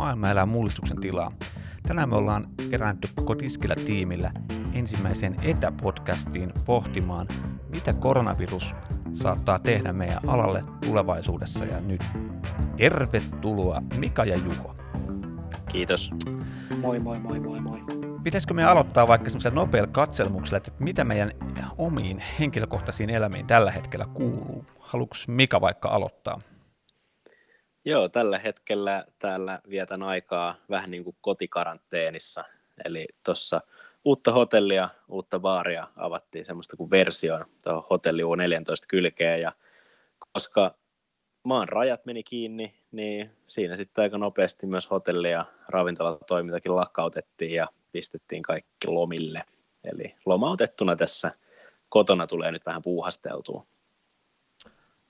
Maailma 0.00 0.30
elää 0.30 0.46
mullistuksen 0.46 1.00
tilaa. 1.00 1.32
Tänään 1.88 2.08
me 2.08 2.16
ollaan 2.16 2.46
keräänty 2.70 3.08
koko 3.14 3.34
Tiskillä 3.34 3.74
tiimillä 3.86 4.32
ensimmäiseen 4.72 5.36
etäpodcastiin 5.42 6.52
pohtimaan, 6.64 7.28
mitä 7.68 7.92
koronavirus 7.92 8.74
saattaa 9.14 9.58
tehdä 9.58 9.92
meidän 9.92 10.18
alalle 10.26 10.64
tulevaisuudessa 10.86 11.64
ja 11.64 11.80
nyt. 11.80 12.04
Tervetuloa 12.76 13.82
Mika 13.98 14.24
ja 14.24 14.36
Juho. 14.36 14.76
Kiitos. 15.68 16.10
Moi 16.80 16.98
moi 16.98 17.18
moi 17.18 17.40
moi 17.40 17.60
moi. 17.60 17.80
Pitäisikö 18.22 18.54
me 18.54 18.64
aloittaa 18.64 19.08
vaikka 19.08 19.30
semmoisella 19.30 19.60
nopealla 19.60 19.90
katselmuksella, 19.92 20.56
että 20.56 20.72
mitä 20.78 21.04
meidän 21.04 21.32
omiin 21.78 22.22
henkilökohtaisiin 22.38 23.10
elämiin 23.10 23.46
tällä 23.46 23.70
hetkellä 23.70 24.06
kuuluu? 24.14 24.64
Haluatko 24.78 25.16
Mika 25.28 25.60
vaikka 25.60 25.88
aloittaa? 25.88 26.40
Joo, 27.84 28.08
tällä 28.08 28.38
hetkellä 28.38 29.04
täällä 29.18 29.60
vietän 29.70 30.02
aikaa 30.02 30.54
vähän 30.70 30.90
niin 30.90 31.04
kuin 31.04 31.16
kotikaranteenissa. 31.20 32.44
Eli 32.84 33.08
tuossa 33.24 33.60
uutta 34.04 34.32
hotellia, 34.32 34.88
uutta 35.08 35.40
baaria 35.40 35.88
avattiin 35.96 36.44
semmoista 36.44 36.76
kuin 36.76 36.90
versioon 36.90 37.46
tuohon 37.64 37.84
hotelli 37.90 38.22
U14 38.22 38.86
kylkeen. 38.88 39.40
Ja 39.40 39.52
koska 40.32 40.74
maan 41.42 41.68
rajat 41.68 42.06
meni 42.06 42.22
kiinni, 42.22 42.74
niin 42.92 43.30
siinä 43.46 43.76
sitten 43.76 44.02
aika 44.02 44.18
nopeasti 44.18 44.66
myös 44.66 44.90
hotelli 44.90 45.30
ja 45.30 45.44
ravintolatoimintakin 45.68 46.76
lakkautettiin 46.76 47.54
ja 47.54 47.68
pistettiin 47.92 48.42
kaikki 48.42 48.86
lomille. 48.86 49.44
Eli 49.84 50.14
lomautettuna 50.26 50.96
tässä 50.96 51.32
kotona 51.88 52.26
tulee 52.26 52.52
nyt 52.52 52.66
vähän 52.66 52.82
puuhasteltua. 52.82 53.66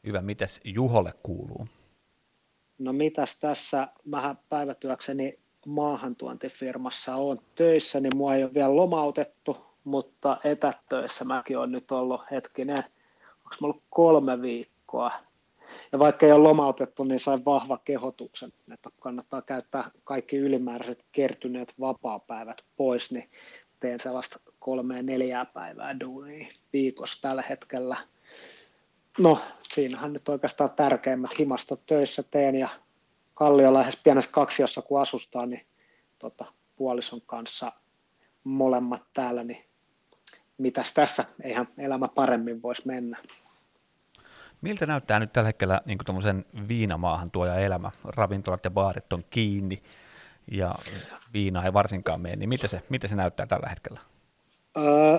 Hyvä, 0.07 0.23
mitäs 0.23 0.61
Juholle 0.65 1.13
kuuluu? 1.23 1.67
No 2.81 2.93
mitäs 2.93 3.37
tässä, 3.37 3.89
vähän 4.11 4.39
päivätyökseni 4.49 5.39
maahantuontifirmassa 5.67 7.15
on 7.15 7.39
töissä, 7.55 8.01
niin 8.01 8.17
mua 8.17 8.35
ei 8.35 8.45
ole 8.45 8.55
vielä 8.55 8.77
lomautettu, 8.77 9.67
mutta 9.85 10.37
etätöissä 10.45 11.25
mäkin 11.25 11.59
olen 11.59 11.73
nyt 11.73 11.93
ollut 11.93 12.21
hetkinen, 12.31 12.85
onko 13.37 13.57
mä 13.61 13.67
ollut 13.67 13.83
kolme 13.91 14.43
viikkoa. 14.43 15.13
Ja 15.93 15.99
vaikka 15.99 16.27
ei 16.27 16.33
ole 16.33 16.43
lomautettu, 16.43 17.05
niin 17.05 17.21
sain 17.21 17.45
vahva 17.45 17.79
kehotuksen, 17.85 18.53
että 18.73 18.91
kannattaa 19.01 19.43
käyttää 19.43 19.91
kaikki 20.05 20.37
ylimääräiset 20.37 21.05
kertyneet 21.13 21.75
vapaapäivät 21.81 22.63
pois, 22.77 23.13
niin 23.13 23.31
teen 23.81 24.01
sellaista 24.01 24.41
kolmea 24.59 25.03
neljää 25.03 25.45
päivää 25.45 26.01
duunia 26.01 26.49
viikossa 26.73 27.23
tällä 27.23 27.43
hetkellä– 27.49 27.97
No, 29.19 29.39
siinähän 29.75 30.13
nyt 30.13 30.29
oikeastaan 30.29 30.71
tärkeimmät 30.71 31.39
himastot 31.39 31.87
töissä 31.87 32.23
teen 32.23 32.55
ja 32.55 32.69
Kallio 33.35 33.75
lähes 33.75 33.97
pienessä 33.97 34.31
kaksiossa 34.31 34.83
kun 34.83 35.01
asustaa, 35.01 35.47
niin 35.47 35.67
tota, 36.19 36.45
puolison 36.77 37.21
kanssa 37.27 37.73
molemmat 38.45 39.03
täällä, 39.15 39.45
niin 39.45 39.65
mitäs 40.59 40.95
tässä, 40.95 41.25
eihän 41.43 41.69
elämä 41.79 42.09
paremmin 42.09 42.63
voisi 42.63 42.83
mennä. 42.85 43.19
Miltä 44.61 44.87
näyttää 44.87 45.21
nyt 45.21 45.33
tällä 45.33 45.47
hetkellä 45.47 45.81
niin 45.85 45.99
tuommoisen 46.07 46.45
viinamaahan 46.69 47.31
tuoja 47.31 47.55
elämä? 47.55 47.91
Ravintolat 48.05 48.65
ja 48.65 48.71
baarit 48.71 49.13
on 49.13 49.25
kiinni 49.31 49.83
ja 50.51 50.75
viina 51.33 51.65
ei 51.65 51.73
varsinkaan 51.73 52.21
mene, 52.21 52.37
niin 52.37 52.49
miten 52.49 52.69
se, 52.69 52.83
miten 52.89 53.11
se 53.11 53.17
näyttää 53.17 53.47
tällä 53.47 53.69
hetkellä? 53.69 54.01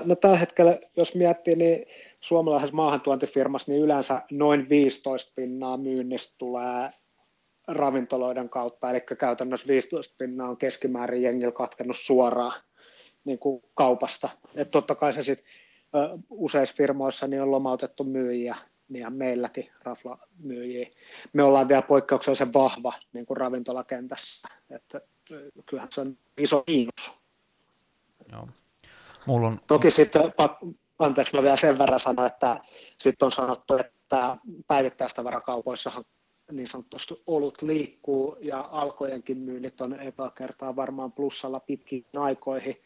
No 0.05 0.15
tällä 0.15 0.37
hetkellä, 0.37 0.79
jos 0.97 1.15
miettii, 1.15 1.55
niin 1.55 1.85
suomalaisessa 2.19 2.75
maahantuontifirmassa 2.75 3.71
niin 3.71 3.83
yleensä 3.83 4.21
noin 4.31 4.69
15 4.69 5.31
pinnaa 5.35 5.77
myynnistä 5.77 6.35
tulee 6.37 6.89
ravintoloiden 7.67 8.49
kautta, 8.49 8.89
eli 8.89 9.01
käytännössä 9.01 9.67
15 9.67 10.15
pinnaa 10.17 10.49
on 10.49 10.57
keskimäärin 10.57 11.21
jengillä 11.21 11.51
katkennut 11.51 11.97
suoraan 11.97 12.61
niin 13.25 13.39
kuin 13.39 13.63
kaupasta. 13.75 14.29
Et 14.55 14.71
totta 14.71 14.95
kai 14.95 15.13
se 15.13 15.23
sitten 15.23 15.47
useissa 16.29 16.75
firmoissa 16.75 17.27
niin 17.27 17.41
on 17.41 17.51
lomautettu 17.51 18.03
myyjiä, 18.03 18.55
niin 18.89 18.99
ihan 18.99 19.13
meilläkin 19.13 19.69
raflamyyjiä. 19.83 20.89
Me 21.33 21.43
ollaan 21.43 21.67
vielä 21.67 21.81
poikkeuksellisen 21.81 22.53
vahva 22.53 22.93
niin 23.13 23.25
kuin 23.25 23.37
ravintolakentässä, 23.37 24.47
että 24.69 25.01
kyllähän 25.65 25.91
se 25.91 26.01
on 26.01 26.17
iso 26.37 26.63
miinus. 26.67 27.19
Joo. 28.31 28.47
Mulla 29.25 29.47
on... 29.47 29.59
Toki 29.67 29.91
sitten, 29.91 30.21
anteeksi 30.99 31.35
mä 31.35 31.43
vielä 31.43 31.55
sen 31.55 31.77
verran 31.77 31.99
sanon, 31.99 32.25
että 32.25 32.59
sitten 32.97 33.25
on 33.25 33.31
sanottu, 33.31 33.75
että 33.77 34.37
päivittäistavarakaupoissahan 34.67 36.03
niin 36.51 36.67
sanotusti 36.67 37.23
olut 37.27 37.61
liikkuu 37.61 38.37
ja 38.41 38.69
alkojenkin 38.71 39.37
myynnit 39.37 39.81
on 39.81 39.99
epäkertaa 39.99 40.75
varmaan 40.75 41.11
plussalla 41.11 41.59
pitkiin 41.59 42.05
aikoihin, 42.17 42.81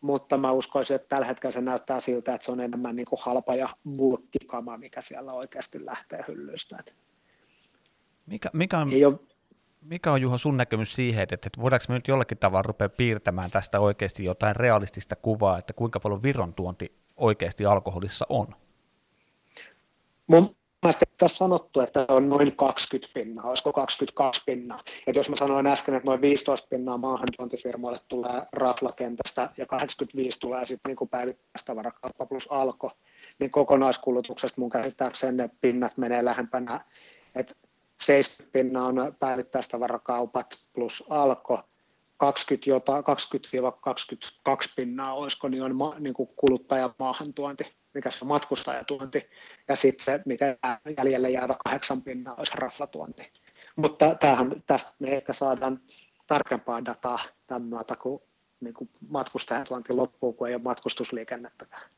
mutta 0.00 0.36
mä 0.36 0.52
uskoisin, 0.52 0.96
että 0.96 1.08
tällä 1.08 1.26
hetkellä 1.26 1.52
se 1.52 1.60
näyttää 1.60 2.00
siltä, 2.00 2.34
että 2.34 2.44
se 2.44 2.52
on 2.52 2.60
enemmän 2.60 2.96
niin 2.96 3.06
kuin 3.06 3.20
halpa 3.22 3.54
ja 3.54 3.68
bulkkikama, 3.96 4.78
mikä 4.78 5.02
siellä 5.02 5.32
oikeasti 5.32 5.86
lähtee 5.86 6.24
hyllystä. 6.28 6.84
Mikä, 8.26 8.50
mikä 8.52 8.78
on... 8.78 8.92
Ei 8.92 9.04
ole, 9.04 9.18
mikä 9.80 10.12
on 10.12 10.20
Juho 10.22 10.38
sun 10.38 10.56
näkemys 10.56 10.94
siihen, 10.94 11.26
että, 11.30 11.50
voidaanko 11.60 11.84
me 11.88 11.94
nyt 11.94 12.08
jollakin 12.08 12.38
tavalla 12.38 12.62
rupea 12.62 12.88
piirtämään 12.88 13.50
tästä 13.50 13.80
oikeasti 13.80 14.24
jotain 14.24 14.56
realistista 14.56 15.16
kuvaa, 15.16 15.58
että 15.58 15.72
kuinka 15.72 16.00
paljon 16.00 16.22
Viron 16.22 16.54
tuonti 16.54 16.92
oikeasti 17.16 17.66
alkoholissa 17.66 18.26
on? 18.28 18.46
Mun 20.26 20.56
mielestä 20.82 21.06
tässä 21.18 21.36
sanottu, 21.36 21.80
että 21.80 22.06
on 22.08 22.28
noin 22.28 22.56
20 22.56 23.14
pinnaa, 23.14 23.48
olisiko 23.48 23.72
22 23.72 24.42
pinnaa. 24.46 24.82
Et 25.06 25.16
jos 25.16 25.28
mä 25.28 25.36
sanoin 25.36 25.66
äsken, 25.66 25.94
että 25.94 26.06
noin 26.06 26.20
15 26.20 26.68
pinnaa 26.68 26.98
maahantuontifirmoille 26.98 27.98
tulee 28.08 28.46
raflakentästä 28.52 29.50
ja 29.56 29.66
85 29.66 30.40
tulee 30.40 30.66
sitten 30.66 30.96
niin 31.00 31.08
päivittäistavarakauppa 31.08 32.26
plus 32.26 32.48
alko, 32.50 32.92
niin 33.38 33.50
kokonaiskulutuksesta 33.50 34.60
mun 34.60 34.70
käsittääkseni 34.70 35.36
ne 35.36 35.50
pinnat 35.60 35.96
menee 35.96 36.24
lähempänä, 36.24 36.84
että 37.34 37.54
70 38.00 38.52
pinnaa 38.52 38.86
on 38.86 39.16
päivittäistavarakaupat 39.18 40.58
plus 40.72 41.04
alko, 41.08 41.62
20 42.16 42.70
jota, 42.70 43.00
20-22 43.00 43.04
pinnaa, 44.76 45.14
olisiko, 45.14 45.48
niin 45.48 45.62
on 45.62 45.76
ma, 45.76 45.94
niin 45.98 46.14
kuin 46.14 46.28
kuluttajamaahantuonti, 46.36 47.64
mikä 47.94 48.10
se 48.10 48.18
on 48.22 48.28
matkustajatuonti, 48.28 49.30
ja 49.68 49.76
sitten 49.76 50.04
se, 50.04 50.20
mikä 50.26 50.56
jäljelle 50.98 51.30
jäävä 51.30 51.56
kahdeksan 51.64 52.02
pinnaa, 52.02 52.34
olisi 52.34 52.52
raflatuonti. 52.56 53.32
Mutta 53.76 54.14
tämähän, 54.14 54.62
tästä 54.66 54.92
me 54.98 55.08
ehkä 55.08 55.32
saadaan 55.32 55.80
tarkempaa 56.26 56.84
dataa 56.84 57.18
tämän 57.46 57.62
myötä, 57.62 57.96
kun 57.96 58.22
niin 58.60 58.74
kuin 58.74 58.90
matkustajatuonti 59.08 59.92
loppuu, 59.92 60.32
kun 60.32 60.48
ei 60.48 60.54
ole 60.54 60.62
matkustusliikennettäkään 60.62 61.90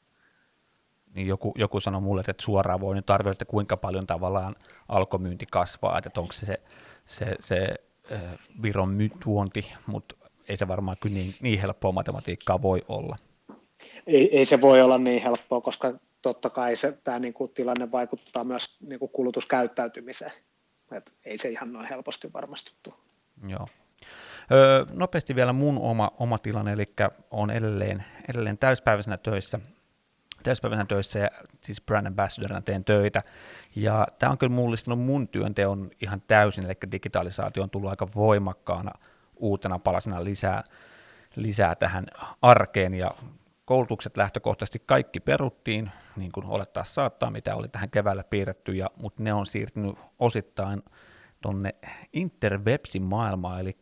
niin 1.14 1.26
joku, 1.26 1.52
joku 1.56 1.80
sanoi 1.80 2.00
mulle, 2.00 2.20
että 2.20 2.42
suoraan 2.42 2.80
voi 2.80 2.94
nyt 2.94 3.10
arvioida, 3.10 3.32
että 3.32 3.44
kuinka 3.44 3.76
paljon 3.76 4.06
tavallaan 4.06 4.56
alkomyynti 4.88 5.46
kasvaa, 5.50 5.98
että 5.98 6.20
onko 6.20 6.32
se 6.32 6.46
se, 6.46 6.58
se, 7.06 7.36
se 7.40 7.74
Viron 8.62 8.98
tuonti, 9.24 9.72
mutta 9.86 10.14
ei 10.48 10.56
se 10.56 10.68
varmaan 10.68 10.96
kyllä 11.00 11.14
niin, 11.14 11.34
niin 11.40 11.60
helppoa 11.60 11.92
matematiikkaa 11.92 12.62
voi 12.62 12.82
olla. 12.88 13.16
Ei, 14.06 14.38
ei 14.38 14.46
se 14.46 14.60
voi 14.60 14.82
olla 14.82 14.98
niin 14.98 15.22
helppoa, 15.22 15.60
koska 15.60 15.94
totta 16.22 16.50
kai 16.50 16.76
se, 16.76 16.98
tämä 17.04 17.18
niin 17.18 17.34
kuin, 17.34 17.50
tilanne 17.54 17.92
vaikuttaa 17.92 18.44
myös 18.44 18.76
niin 18.80 18.98
kuin 18.98 19.10
kulutuskäyttäytymiseen. 19.12 20.32
Et 20.92 21.12
ei 21.24 21.38
se 21.38 21.48
ihan 21.48 21.72
noin 21.72 21.88
helposti 21.88 22.32
varmasti 22.32 22.72
tule. 22.82 22.94
Joo. 23.48 23.66
Öö, 24.52 24.86
nopeasti 24.92 25.34
vielä 25.34 25.52
mun 25.52 25.78
oma, 25.78 26.10
oma 26.18 26.38
tilanne, 26.38 26.72
eli 26.72 26.84
on 27.30 27.50
edelleen, 27.50 28.04
edelleen 28.28 28.58
täyspäiväisenä 28.58 29.16
töissä 29.16 29.60
täyspäivänä 30.42 30.84
töissä 30.84 31.18
ja 31.18 31.28
siis 31.60 31.80
brand 31.80 32.06
ambassadorina 32.06 32.60
teen 32.60 32.84
töitä. 32.84 33.22
Ja 33.76 34.06
tämä 34.18 34.32
on 34.32 34.38
kyllä 34.38 34.52
mullistanut 34.52 35.00
mun 35.00 35.28
työnteon 35.28 35.90
ihan 36.00 36.22
täysin, 36.28 36.64
eli 36.64 36.74
digitalisaatio 36.92 37.62
on 37.62 37.70
tullut 37.70 37.90
aika 37.90 38.08
voimakkaana 38.14 38.92
uutena 39.36 39.78
palasena 39.78 40.24
lisää, 40.24 40.64
lisää 41.36 41.74
tähän 41.74 42.06
arkeen 42.42 42.94
ja 42.94 43.10
koulutukset 43.64 44.16
lähtökohtaisesti 44.16 44.82
kaikki 44.86 45.20
peruttiin, 45.20 45.90
niin 46.16 46.32
kuin 46.32 46.46
olettaa 46.46 46.84
saattaa, 46.84 47.30
mitä 47.30 47.56
oli 47.56 47.68
tähän 47.68 47.90
keväällä 47.90 48.24
piirretty, 48.24 48.72
ja, 48.72 48.90
mutta 48.96 49.22
ne 49.22 49.32
on 49.32 49.46
siirtynyt 49.46 49.98
osittain 50.18 50.82
tuonne 51.40 51.74
interwebsin 52.12 53.02
maailmaan, 53.02 53.60
eli 53.60 53.76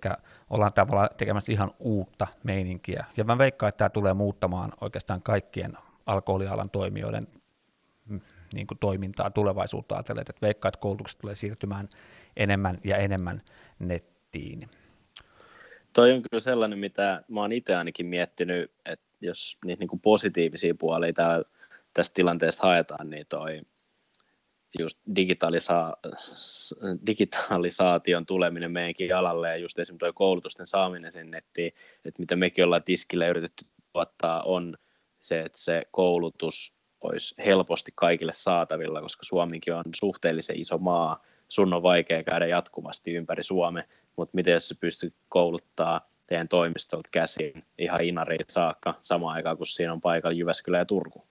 ollaan 0.51 0.73
tavallaan 0.73 1.09
tekemässä 1.17 1.53
ihan 1.53 1.71
uutta 1.79 2.27
meininkiä. 2.43 3.05
Ja 3.17 3.25
mä 3.25 3.39
veikkaan, 3.39 3.69
että 3.69 3.79
tämä 3.79 3.89
tulee 3.89 4.15
muuttamaan 4.15 4.73
oikeastaan 4.81 5.23
kaikkien 5.23 5.79
alkoholialan 6.11 6.71
toimijoiden 6.71 7.27
mm, 8.09 8.21
niin 8.53 8.67
kuin 8.67 8.79
toimintaa 8.79 9.31
tulevaisuutta 9.31 9.95
ajatellen, 9.95 10.21
että 10.21 10.47
veikkaa, 10.47 10.69
että 10.69 10.81
koulutukset 10.81 11.19
tulee 11.19 11.35
siirtymään 11.35 11.89
enemmän 12.37 12.79
ja 12.85 12.97
enemmän 12.97 13.43
nettiin. 13.79 14.69
Toi 15.93 16.13
on 16.13 16.23
kyllä 16.23 16.41
sellainen, 16.41 16.79
mitä 16.79 17.23
mä 17.29 17.41
oon 17.41 17.53
itse 17.53 17.77
ainakin 17.77 18.07
miettinyt, 18.07 18.73
että 18.85 19.07
jos 19.21 19.59
niitä 19.65 19.81
niin 19.81 19.89
kuin 19.89 20.01
positiivisia 20.01 20.75
puolia 20.75 21.13
täällä, 21.13 21.45
tästä 21.95 22.15
tilanteesta 22.15 22.63
haetaan, 22.63 23.11
niin 23.11 23.27
toi 23.29 23.61
just 24.79 24.99
digitalisa- 25.17 26.11
digitalisaation 27.07 28.27
tuleminen 28.27 28.73
meidänkin 28.73 29.17
alalle 29.17 29.49
ja 29.49 29.57
just 29.57 29.79
esimerkiksi 29.79 30.13
koulutusten 30.15 30.67
saaminen 30.67 31.13
sinne 31.13 31.37
nettiin, 31.37 31.73
että 32.05 32.21
mitä 32.21 32.37
mekin 32.37 32.65
ollaan 32.65 32.83
tiskille 32.83 33.29
yritetty 33.29 33.65
tuottaa, 33.93 34.43
on 34.43 34.77
se, 35.21 35.41
että 35.41 35.59
se 35.59 35.83
koulutus 35.91 36.75
olisi 37.01 37.35
helposti 37.45 37.93
kaikille 37.95 38.33
saatavilla, 38.33 39.03
koska 39.03 39.25
Suomikin 39.25 39.75
on 39.75 39.85
suhteellisen 39.95 40.61
iso 40.61 40.79
maa, 40.79 41.23
sun 41.49 41.75
on 41.75 41.83
vaikea 41.83 42.23
käydä 42.23 42.47
jatkuvasti 42.47 43.15
ympäri 43.15 43.43
Suomea, 43.43 43.85
mutta 44.17 44.35
miten 44.35 44.53
jos 44.53 44.69
se 44.69 44.75
pystyy 44.75 45.13
kouluttaa 45.29 46.11
teidän 46.27 46.49
toimistolta 46.49 47.09
käsin 47.13 47.65
ihan 47.79 48.05
Inariin 48.05 48.45
saakka 48.49 48.95
samaan 49.03 49.35
aikaan, 49.35 49.57
kun 49.57 49.67
siinä 49.67 49.93
on 49.93 50.01
paikalla 50.01 50.37
Jyväskylä 50.37 50.79
ja 50.79 50.85
Turku. 50.85 51.27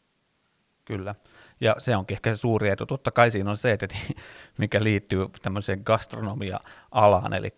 Kyllä, 0.85 1.15
ja 1.61 1.75
se 1.77 1.95
onkin 1.95 2.15
ehkä 2.15 2.33
se 2.33 2.39
suuri 2.39 2.69
etu. 2.69 2.85
Totta 2.85 3.11
kai 3.11 3.31
siinä 3.31 3.49
on 3.49 3.57
se, 3.57 3.71
että 3.71 3.87
mikä 4.57 4.83
liittyy 4.83 5.27
tämmöiseen 5.41 5.81
gastronomia-alaan, 5.85 7.33
eli 7.33 7.53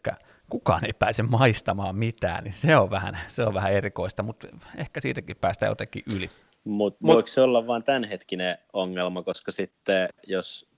kukaan 0.52 0.86
ei 0.86 0.94
pääse 0.94 1.24
maistamaan 1.24 1.96
mitään, 1.96 2.44
niin 2.44 2.54
se 2.54 2.78
on 2.78 2.90
vähän, 2.90 3.18
se 3.28 3.44
on 3.44 3.54
vähän 3.54 3.74
erikoista, 3.74 4.24
mutta 4.24 4.48
ehkä 4.78 5.00
siitäkin 5.00 5.36
päästään 5.36 5.70
jotenkin 5.72 6.04
yli. 6.16 6.30
Mutta 6.64 6.98
Mut, 7.02 7.14
voiko 7.14 7.28
se 7.28 7.42
olla 7.42 7.68
vain 7.68 7.84
tämänhetkinen 7.84 8.58
ongelma, 8.74 9.24
koska 9.24 9.52
sitten 9.52 10.10
jos 10.28 10.70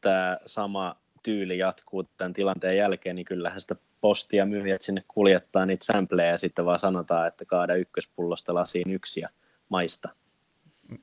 tämä 0.00 0.38
sama 0.46 0.96
tyyli 1.22 1.58
jatkuu 1.58 2.02
tämän 2.02 2.32
tilanteen 2.32 2.76
jälkeen, 2.76 3.16
niin 3.16 3.24
kyllähän 3.24 3.60
sitä 3.60 3.76
postia 4.00 4.46
myyjät 4.46 4.82
sinne 4.82 5.04
kuljettaa 5.08 5.66
niitä 5.66 5.84
sampleja 5.84 6.30
ja 6.30 6.38
sitten 6.38 6.64
vaan 6.64 6.78
sanotaan, 6.78 7.28
että 7.28 7.44
kaada 7.44 7.74
ykköspullosta 7.74 8.54
lasiin 8.54 8.90
yksi 8.90 9.20
ja 9.20 9.28
maista. 9.68 10.08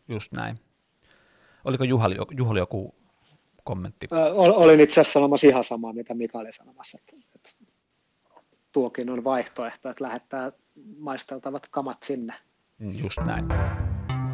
Just 0.07 0.31
näin. 0.31 0.57
Oliko 1.65 1.83
Juhali, 1.83 2.15
Juhali 2.38 2.59
joku 2.59 2.95
kommentti? 3.63 4.07
olin 4.35 4.79
itse 4.79 5.01
asiassa 5.01 5.13
sanomassa 5.13 5.47
ihan 5.47 5.63
samaa, 5.63 5.94
mitä 5.94 6.13
Mika 6.13 6.38
oli 6.38 6.53
sanomassa. 6.53 6.97
Että, 7.01 7.25
että 7.35 7.50
tuokin 8.71 9.09
on 9.09 9.23
vaihtoehto, 9.23 9.89
että 9.89 10.03
lähettää 10.03 10.51
maisteltavat 10.97 11.68
kamat 11.71 12.03
sinne. 12.03 12.33
Mm, 12.79 12.94
just 13.01 13.18
näin. 13.25 13.45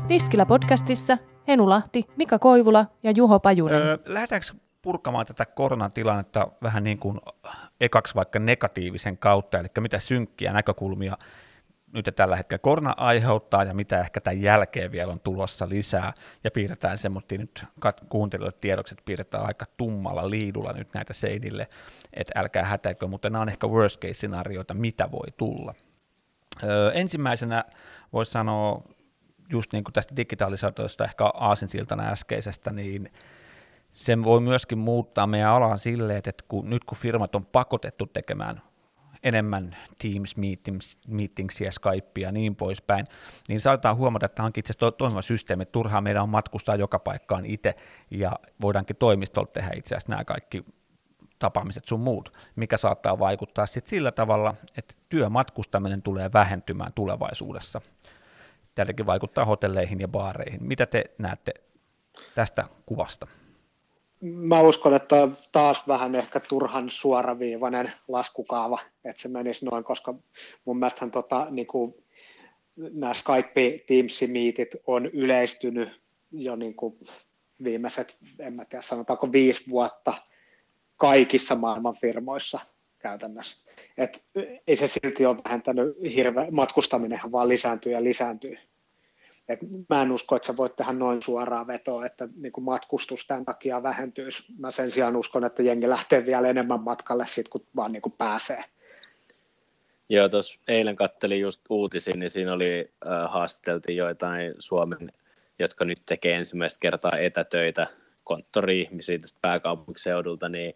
Tiskillä 0.08 0.46
podcastissa 0.46 1.18
Henu 1.48 1.70
Lahti, 1.70 2.06
Mika 2.18 2.40
Koivula 2.40 2.86
ja 3.04 3.12
Juho 3.12 3.40
Pajunen. 3.40 3.82
Öö, 3.82 3.98
lähdetäänkö 4.06 4.48
purkamaan 4.82 5.26
tätä 5.26 5.46
koronatilannetta 5.46 6.48
vähän 6.64 6.84
niin 6.84 7.00
kuin 7.00 7.20
ekaksi 7.82 8.16
vaikka 8.16 8.40
negatiivisen 8.40 9.18
kautta, 9.18 9.60
eli 9.60 9.68
mitä 9.80 10.00
synkkiä 10.00 10.54
näkökulmia 10.54 11.18
nyt 11.94 12.10
tällä 12.16 12.36
hetkellä 12.36 12.60
korona 12.60 12.94
aiheuttaa 12.98 13.64
ja 13.64 13.74
mitä 13.74 14.00
ehkä 14.00 14.22
tämän 14.22 14.42
jälkeen 14.42 14.92
vielä 14.92 15.12
on 15.12 15.20
tulossa 15.20 15.70
lisää, 15.70 16.14
ja 16.44 16.52
piirretään 16.52 16.98
se, 16.98 17.10
mutta 17.10 17.36
nyt 17.38 17.66
kuuntelijoille 18.10 18.58
tiedokset 18.62 19.02
piirretään 19.06 19.46
aika 19.46 19.66
tummalla 19.78 20.30
liidulla 20.30 20.74
nyt 20.74 20.94
näitä 20.94 21.14
seinille, 21.14 21.68
että 22.14 22.40
älkää 22.40 22.66
hätäikö, 22.66 23.08
mutta 23.08 23.30
nämä 23.30 23.42
on 23.42 23.50
ehkä 23.50 23.68
worst 23.68 24.02
case 24.02 24.14
scenarioita, 24.14 24.74
mitä 24.74 25.12
voi 25.12 25.28
tulla. 25.38 25.74
Öö, 26.64 26.92
ensimmäisenä 26.92 27.66
voisi 28.14 28.32
sanoa, 28.32 28.84
just 29.50 29.74
niin 29.74 29.84
kuin 29.84 29.94
tästä 29.94 30.16
digitalisaatiosta 30.16 31.06
ehkä 31.06 31.26
aasinsiltana 31.26 32.10
äskeisestä, 32.10 32.72
niin 32.72 33.12
se 33.92 34.24
voi 34.24 34.42
myöskin 34.42 34.78
muuttaa 34.78 35.28
meidän 35.28 35.50
alaa 35.50 35.78
silleen, 35.78 36.22
että 36.26 36.44
kun, 36.48 36.70
nyt 36.70 36.84
kun 36.84 36.98
firmat 36.98 37.36
on 37.36 37.46
pakotettu 37.46 38.06
tekemään 38.06 38.62
enemmän 39.28 39.78
Teams 40.02 40.38
meetings, 40.38 40.98
meetingsia, 41.08 41.72
Skypea 41.72 42.28
ja 42.28 42.32
niin 42.32 42.56
poispäin, 42.56 43.06
niin 43.48 43.60
saadaan 43.60 43.98
huomata, 43.98 44.26
että 44.26 44.36
tämä 44.36 44.46
onkin 44.46 44.62
itse 44.62 44.72
asiassa 44.72 44.92
toimiva 44.92 45.22
systeemi, 45.22 45.64
että 45.64 46.02
meidän 46.02 46.24
on 46.24 46.30
matkustaa 46.30 46.76
joka 46.76 47.00
paikkaan 47.00 47.46
itse, 47.46 47.76
ja 48.12 48.32
voidaankin 48.62 48.96
toimistolta 48.96 49.52
tehdä 49.52 49.72
itse 49.76 49.96
asiassa 49.96 50.12
nämä 50.12 50.26
kaikki 50.26 50.66
tapaamiset 51.40 51.86
sun 51.86 52.00
muut, 52.00 52.38
mikä 52.56 52.78
saattaa 52.78 53.20
vaikuttaa 53.20 53.66
sitten 53.66 53.90
sillä 53.90 54.12
tavalla, 54.12 54.56
että 54.78 54.96
työmatkustaminen 55.10 56.02
tulee 56.02 56.34
vähentymään 56.34 56.94
tulevaisuudessa. 56.94 57.82
Tälläkin 58.76 59.06
vaikuttaa 59.06 59.46
hotelleihin 59.46 60.00
ja 60.00 60.08
baareihin. 60.08 60.64
Mitä 60.64 60.86
te 60.86 61.04
näette 61.18 61.54
tästä 62.36 62.66
kuvasta? 62.86 63.28
Mä 64.22 64.62
uskon, 64.62 64.94
että 64.94 65.28
taas 65.52 65.88
vähän 65.88 66.16
ehkä 66.16 66.40
turhan 66.40 66.90
suoraviivainen 66.90 67.92
laskukaava, 68.08 68.80
että 69.06 69.22
se 69.22 69.28
menisi 69.28 69.66
noin, 69.66 69.84
koska 69.84 70.14
mun 70.66 70.80
mielestähän 70.80 71.12
tota, 71.12 71.48
niin 71.50 71.68
kuin, 71.68 71.96
nämä 72.76 73.14
Skype 73.14 73.84
Teams 73.88 74.22
Meetit 74.28 74.76
on 74.88 75.06
yleistynyt 75.06 76.02
jo 76.32 76.56
niin 76.56 76.76
kuin 76.76 77.00
viimeiset, 77.64 78.18
en 78.40 78.54
mä 78.54 78.66
tiedä, 78.66 78.82
sanotaanko 78.82 79.32
viisi 79.32 79.70
vuotta 79.70 80.14
kaikissa 80.98 81.56
maailman 81.56 81.96
firmoissa 81.96 82.60
käytännössä. 83.00 83.58
Et 83.98 84.24
ei 84.68 84.76
se 84.76 84.88
silti 84.88 85.26
ole 85.26 85.38
vähentänyt 85.46 85.98
hirveä, 86.16 86.48
matkustaminenhan 86.52 87.32
vaan 87.32 87.50
lisääntyy 87.50 87.92
ja 87.92 88.04
lisääntyy. 88.04 88.58
Et 89.50 89.60
mä 89.90 90.02
en 90.02 90.12
usko, 90.12 90.36
että 90.36 90.46
sä 90.46 90.58
voit 90.58 90.76
tehdä 90.76 90.94
noin 90.94 91.22
suoraa 91.22 91.68
vetoa, 91.68 92.06
että 92.06 92.28
niin 92.36 92.52
kuin 92.52 92.64
matkustus 92.64 93.28
tämän 93.28 93.46
takia 93.46 93.84
vähentyisi. 93.84 94.44
Mä 94.60 94.72
sen 94.72 94.92
sijaan 94.92 95.16
uskon, 95.16 95.46
että 95.46 95.64
jengi 95.64 95.90
lähtee 95.90 96.26
vielä 96.26 96.48
enemmän 96.48 96.82
matkalle 96.82 97.28
sit, 97.28 97.48
kun 97.48 97.66
vaan 97.76 97.92
niin 97.92 98.02
kuin 98.02 98.14
pääsee. 98.18 98.64
Joo, 100.10 100.30
tuossa 100.30 100.58
eilen 100.68 100.96
kattelin 100.96 101.40
just 101.40 101.62
uutisia, 101.70 102.14
niin 102.18 102.30
siinä 102.30 102.54
oli, 102.54 102.92
äh, 103.08 103.32
haastateltiin 103.32 103.98
joitain 103.98 104.54
Suomen, 104.60 105.12
jotka 105.60 105.86
nyt 105.86 106.02
tekee 106.06 106.36
ensimmäistä 106.36 106.80
kertaa 106.80 107.18
etätöitä 107.20 107.88
konttori-ihmisiä 108.24 109.20
tästä 109.20 109.40
pääkaupunkiseudulta, 109.42 110.50
niin 110.50 110.76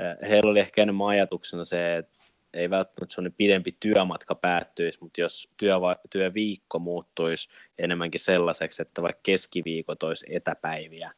äh, 0.00 0.28
heillä 0.30 0.50
oli 0.50 0.60
ehkä 0.60 0.82
enemmän 0.82 1.06
ajatuksena 1.06 1.64
se, 1.64 1.96
että 1.96 2.21
ei 2.54 2.70
välttämättä 2.70 3.14
sellainen 3.14 3.36
pidempi 3.36 3.70
työmatka 3.80 4.34
päättyisi, 4.34 4.98
mutta 5.00 5.20
jos 5.20 5.48
työ, 5.56 5.74
työviikko 6.10 6.78
muuttuisi 6.78 7.48
enemmänkin 7.78 8.20
sellaiseksi, 8.20 8.82
että 8.82 9.02
vaikka 9.02 9.20
keskiviikot 9.22 10.02
olisi 10.02 10.26
etäpäiviä, 10.28 11.12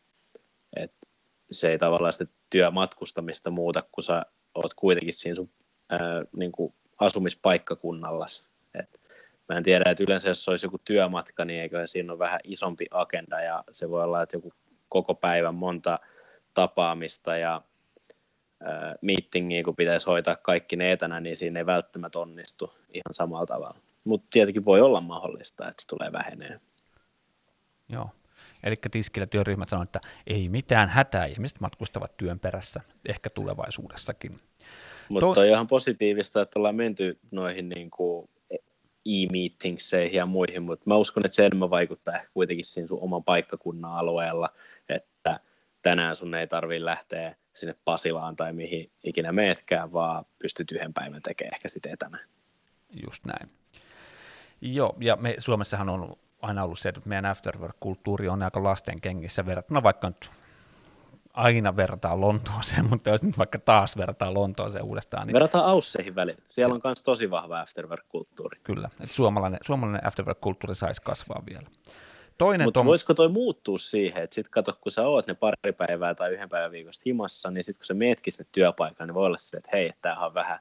että 0.76 1.06
se 1.50 1.70
ei 1.70 1.78
tavallaan 1.78 2.12
sitä 2.12 2.26
työmatkustamista 2.50 3.50
muuta, 3.50 3.82
kun 3.92 4.04
sä 4.04 4.22
oot 4.54 4.75
kuitenkin 4.75 5.14
siinä 5.14 5.34
sun 5.34 5.50
ää, 5.90 6.25
niin 6.36 6.52
kuin 6.52 6.75
asumispaikkakunnallas. 6.98 8.44
Et 8.78 9.00
mä 9.48 9.56
en 9.56 9.62
tiedä, 9.62 9.90
että 9.90 10.04
yleensä 10.04 10.28
jos 10.28 10.48
olisi 10.48 10.66
joku 10.66 10.78
työmatka, 10.84 11.44
niin 11.44 11.60
eikö 11.60 11.87
siinä 11.87 12.12
ole 12.12 12.19
vähän 12.19 12.40
isompi 12.44 12.87
agenda 12.90 13.40
ja 13.40 13.64
se 13.70 13.90
voi 13.90 14.04
olla, 14.04 14.22
että 14.22 14.37
joku 14.37 14.52
koko 14.88 15.14
päivän 15.14 15.54
monta 15.54 15.98
tapaamista 16.54 17.37
ja 17.37 17.62
meetingiä, 19.00 19.64
kun 19.64 19.76
pitäisi 19.76 20.06
hoitaa 20.06 20.37
kaikki 20.37 20.76
ne 20.76 20.92
etänä, 20.92 21.21
niin 21.21 21.37
siinä 21.37 21.61
ei 21.61 21.66
välttämättä 21.66 22.18
onnistu 22.18 22.73
ihan 22.94 23.14
samalla 23.14 23.47
tavalla. 23.47 23.78
Mutta 24.04 24.26
tietenkin 24.30 24.64
voi 24.64 24.80
olla 24.80 25.00
mahdollista, 25.00 25.68
että 25.68 25.83
se 25.83 25.88
tulee 25.88 26.12
vähenee. 26.12 26.61
Joo. 27.88 28.11
Eli 28.62 28.76
tiskillä 28.90 29.26
työryhmät 29.26 29.68
sanoivat, 29.68 29.97
että 29.97 30.09
ei 30.26 30.49
mitään 30.49 30.88
hätää, 30.88 31.25
ihmiset 31.25 31.61
matkustavat 31.61 32.16
työn 32.16 32.40
perässä, 32.40 32.80
ehkä 33.09 33.30
tulevaisuudessakin. 33.30 34.40
Mutta 35.09 35.35
to- 35.35 35.40
on 35.40 35.47
ihan 35.47 35.66
positiivista, 35.66 36.42
että 36.42 36.59
ollaan 36.59 36.75
menty 36.75 37.18
noihin 37.30 37.68
niin 37.68 37.90
kuin 37.90 38.30
e-meetingseihin 39.06 40.16
ja 40.16 40.26
muihin, 40.26 40.62
mutta 40.62 40.85
mä 40.87 40.97
uskon, 40.97 41.26
että 41.26 41.35
se 41.35 41.47
enemmän 41.47 41.71
vaikuttaa 41.71 42.14
ehkä 42.14 42.28
kuitenkin 42.35 42.64
siinä 42.64 42.88
sun 42.88 43.02
oman 43.02 43.25
paikkakunnan 43.25 43.92
alueella, 43.92 44.50
että 44.88 45.40
tänään 45.83 46.16
sun 46.16 46.35
ei 46.35 46.47
tarvitse 46.47 46.85
lähteä 46.85 47.37
sinne 47.54 47.75
Pasilaan 47.84 48.37
tai 48.37 48.52
mihin 48.52 48.90
ikinä 49.04 49.32
meetkään, 49.32 49.92
vaan 49.92 50.25
pystyt 50.38 50.73
yhden 50.73 50.94
päivän 50.94 51.23
tekemään 51.23 51.54
ehkä 51.54 51.68
sitten 51.68 51.92
etänä. 51.92 52.18
Just 53.06 53.25
näin. 53.25 53.50
Joo, 54.61 54.96
ja 55.00 55.16
me 55.16 55.34
Suomessahan 55.38 55.88
on 55.88 56.16
aina 56.42 56.64
ollut 56.64 56.78
se, 56.78 56.88
että 56.88 57.00
meidän 57.04 57.26
afterwork-kulttuuri 57.26 58.28
on 58.28 58.42
aika 58.42 58.62
lasten 58.62 59.00
kengissä 59.00 59.46
verrattuna 59.46 59.82
vaikka 59.82 60.08
nyt 60.08 60.30
aina 61.34 61.76
vertaa 61.76 62.20
Lontooseen, 62.20 62.88
mutta 62.90 63.11
jos 63.11 63.23
nyt 63.23 63.38
vaikka 63.38 63.58
taas 63.58 63.96
vertaa 63.96 64.34
Lontooseen 64.34 64.84
uudestaan. 64.84 65.26
Niin... 65.26 65.34
Verrataan 65.34 65.64
Ausseihin 65.64 66.14
välillä. 66.14 66.42
Siellä 66.49 66.75
on 66.75 66.80
myös 66.84 67.02
tosi 67.02 67.30
vahva 67.30 67.61
afterwork-kulttuuri. 67.61 68.61
Kyllä, 68.62 68.88
että 69.00 69.14
suomalainen, 69.14 69.58
suomalainen 69.62 70.06
afterwork-kulttuuri 70.06 70.75
saisi 70.75 71.02
kasvaa 71.02 71.42
vielä. 71.50 71.68
Toinen 72.38 72.67
Mutta 72.67 72.81
tom... 72.81 72.87
voisiko 72.87 73.14
toi 73.14 73.29
muuttua 73.29 73.79
siihen, 73.79 74.23
että 74.23 74.35
sitten 74.35 74.50
kato, 74.50 74.79
kun 74.81 74.93
sä 74.93 75.07
oot 75.07 75.26
ne 75.26 75.35
pari 75.35 75.73
päivää 75.76 76.14
tai 76.14 76.33
yhden 76.33 76.49
päivän 76.49 76.73
viikosta 76.73 77.03
himassa, 77.07 77.50
niin 77.50 77.64
sitten 77.64 77.79
kun 77.81 77.87
sä 77.87 77.95
mietkin 77.95 78.33
sinne 78.33 78.49
työpaikan, 78.53 79.09
niin 79.09 79.14
voi 79.14 79.26
olla 79.26 79.37
se, 79.37 79.57
että 79.57 79.71
hei, 79.73 79.93
tämähän 80.03 80.26
on 80.26 80.35
vähän, 80.35 80.59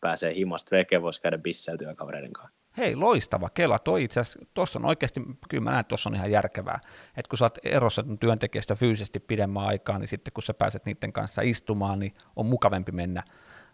pääsee 0.00 0.34
himasta 0.34 0.76
veke, 0.76 1.02
voisi 1.02 1.20
käydä 1.20 1.38
bissellä 1.38 1.78
työkavereiden 1.78 2.32
kanssa. 2.32 2.62
Hei, 2.76 2.96
loistava 2.96 3.50
Kela. 3.50 3.78
Toi 3.78 4.04
itse 4.04 4.20
asiassa, 4.20 4.46
tuossa 4.54 4.78
on 4.78 4.84
oikeasti, 4.84 5.20
kyllä 5.48 5.64
mä 5.64 5.70
näen, 5.70 5.84
tuossa 5.84 6.10
on 6.10 6.14
ihan 6.14 6.30
järkevää. 6.30 6.80
Että 7.16 7.28
kun 7.28 7.38
sä 7.38 7.44
oot 7.44 7.58
erossa 7.64 8.04
työntekijästä 8.20 8.74
fyysisesti 8.74 9.20
pidemmän 9.20 9.64
aikaa, 9.64 9.98
niin 9.98 10.08
sitten 10.08 10.32
kun 10.32 10.42
sä 10.42 10.54
pääset 10.54 10.84
niiden 10.84 11.12
kanssa 11.12 11.42
istumaan, 11.42 11.98
niin 11.98 12.14
on 12.36 12.46
mukavempi 12.46 12.92
mennä 12.92 13.22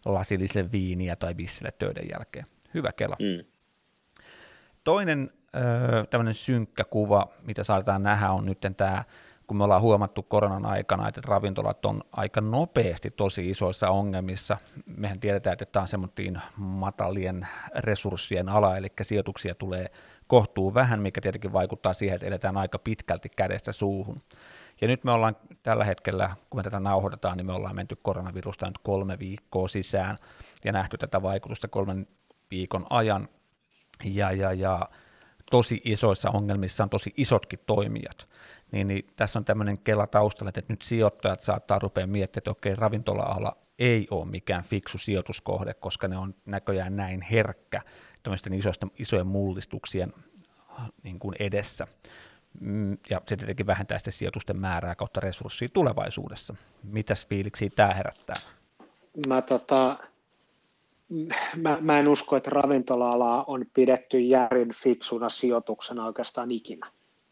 lasillisen 0.05 0.73
viiniä 0.73 1.17
tai 1.17 1.35
bissille 1.35 1.73
töiden 1.79 2.09
jälkeen. 2.13 2.47
Hyvä 2.75 2.93
Kela. 2.93 3.17
Mm. 3.19 3.45
Toinen 4.85 5.31
tämmöinen 6.11 6.35
synkkä 6.35 6.85
kuva, 6.85 7.29
mitä 7.43 7.65
saadaan 7.65 8.03
nähdä, 8.03 8.31
on 8.31 8.47
nyt 8.47 8.59
tämä 8.77 9.05
kun 9.49 9.57
me 9.57 9.65
ollaan 9.65 9.83
huomattu 9.83 10.23
koronan 10.23 10.67
aikana, 10.67 11.09
että 11.09 11.21
ravintolat 11.25 11.85
on 11.85 12.03
aika 12.13 12.41
nopeasti 12.41 13.11
tosi 13.11 13.51
isoissa 13.51 13.91
ongelmissa. 13.91 14.57
Mehän 14.87 15.21
tiedetään, 15.21 15.53
että 15.53 15.65
tämä 15.65 15.83
on 15.83 15.89
semmoinen 15.89 16.43
matalien 16.57 17.47
resurssien 17.77 18.49
ala, 18.49 18.77
eli 18.77 18.89
sijoituksia 19.03 19.55
tulee 19.55 19.91
kohtuu 20.27 20.75
vähän, 20.75 21.01
mikä 21.01 21.21
tietenkin 21.21 21.53
vaikuttaa 21.53 21.95
siihen, 21.95 22.15
että 22.15 22.27
eletään 22.27 22.57
aika 22.57 22.79
pitkälti 22.79 23.29
kädestä 23.37 23.73
suuhun. 23.73 24.23
Ja 24.81 24.89
nyt 24.89 25.05
me 25.05 25.13
ollaan 25.13 25.37
tällä 25.63 25.85
hetkellä, 25.85 26.31
kun 26.51 26.59
me 26.59 26.63
tätä 26.63 26.81
nauhoitetaan, 26.81 27.37
niin 27.37 27.47
me 27.47 27.53
ollaan 27.53 27.77
menty 27.77 27.97
koronavirusta 28.03 28.67
nyt 28.67 28.79
kolme 28.79 29.19
viikkoa 29.19 29.69
sisään 29.69 30.17
ja 30.65 30.73
nähty 30.73 30.99
tätä 30.99 31.23
vaikutusta 31.23 31.69
kolmen 31.69 32.07
viikon 32.51 32.87
ajan. 32.91 33.29
Ja, 34.05 34.33
ja, 34.33 34.53
ja 34.53 34.89
tosi 35.51 35.81
isoissa 35.85 36.31
ongelmissa 36.31 36.85
on 36.85 36.91
tosi 36.91 37.15
isotkin 37.17 37.59
toimijat. 37.67 38.29
Niin, 38.73 38.87
niin 38.87 39.07
tässä 39.17 39.39
on 39.39 39.45
tämmöinen 39.45 39.79
kela 39.79 40.07
taustalla, 40.07 40.49
että 40.49 40.73
nyt 40.73 40.83
sijoittajat 40.83 41.43
saattaa 41.43 41.79
rupea 41.79 42.07
miettimään, 42.07 42.41
että 42.41 42.51
okei, 42.51 42.77
ravintola-ala 42.77 43.57
ei 43.79 44.07
ole 44.11 44.25
mikään 44.25 44.65
fiksu 44.65 44.99
sijoituskohde, 44.99 45.75
koska 45.75 46.09
ne 46.09 46.19
on 46.19 46.35
näköjään 46.47 46.97
näin 46.97 47.23
herkkä 47.23 47.83
tämmöisten 48.23 48.55
isoista, 48.55 48.87
isojen 48.99 49.27
mullistuksien 49.27 50.13
niin 51.03 51.19
kuin 51.19 51.35
edessä. 51.39 51.87
Mm, 52.61 52.99
ja 53.11 53.21
se 53.27 53.37
tietenkin 53.37 53.67
vähentää 53.67 53.99
sitten 53.99 54.13
sijoitusten 54.13 54.57
määrää 54.57 54.95
kautta 54.95 55.21
resurssia 55.21 55.69
tulevaisuudessa. 55.73 56.55
Mitäs 56.83 57.27
fiiliksi 57.27 57.71
tämä 57.71 57.95
herättää? 57.95 58.37
Mä, 59.27 59.43
tota, 59.43 59.99
mä, 61.57 61.79
mä 61.81 61.99
en 61.99 62.09
usko, 62.09 62.37
että 62.37 62.51
ravintola-alaa 62.51 63.45
on 63.47 63.67
pidetty 63.75 64.21
järin 64.21 64.73
fiksuna 64.75 65.29
sijoituksena 65.29 66.07
oikeastaan 66.07 66.51
ikinä. 66.51 66.87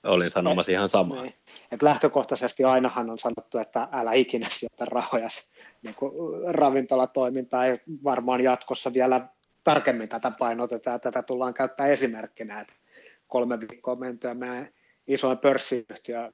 Olin 0.04 0.30
sanomassa 0.30 0.73
ihan 0.73 0.88
samaa. 0.88 1.23
Niin. 1.23 1.35
Et 1.73 1.83
lähtökohtaisesti 1.83 2.64
ainahan 2.64 3.11
on 3.11 3.18
sanottu, 3.18 3.59
että 3.59 3.88
älä 3.92 4.12
ikinä 4.12 4.47
sijoita 4.50 4.85
rahoja 4.85 5.28
niin 5.83 5.95
ravintolatoimintaa 6.47 7.66
ja 7.66 7.76
varmaan 8.04 8.40
jatkossa 8.40 8.92
vielä 8.92 9.28
tarkemmin 9.64 10.09
tätä 10.09 10.30
painotetaan. 10.30 11.00
Tätä 11.00 11.23
tullaan 11.23 11.54
käyttää 11.54 11.87
esimerkkinä, 11.87 12.61
että 12.61 12.73
kolme 13.28 13.61
viikkoa 13.61 13.97
mentyä 13.97 14.35
meidän 14.35 14.68
isoin 15.06 15.38
pörssiyhtiö 15.38 16.33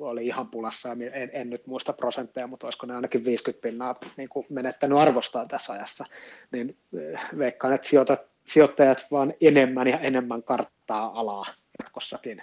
oli 0.00 0.26
ihan 0.26 0.48
pulassa, 0.48 0.92
en, 0.92 1.30
en 1.32 1.50
nyt 1.50 1.66
muista 1.66 1.92
prosentteja, 1.92 2.46
mutta 2.46 2.66
olisiko 2.66 2.86
ne 2.86 2.94
ainakin 2.94 3.24
50 3.24 3.62
pinnaa 3.62 3.98
niin 4.16 4.28
kuin 4.28 4.46
menettänyt 4.48 4.98
arvostaa 4.98 5.46
tässä 5.46 5.72
ajassa, 5.72 6.04
niin 6.52 6.76
eh, 6.98 7.20
veikkaan, 7.38 7.74
että 7.74 7.88
sijoitat, 7.88 8.20
sijoittajat 8.48 9.06
vaan 9.10 9.34
enemmän 9.40 9.88
ja 9.88 9.98
enemmän 9.98 10.42
karttaa 10.42 11.20
alaa 11.20 11.46
jatkossakin. 11.78 12.42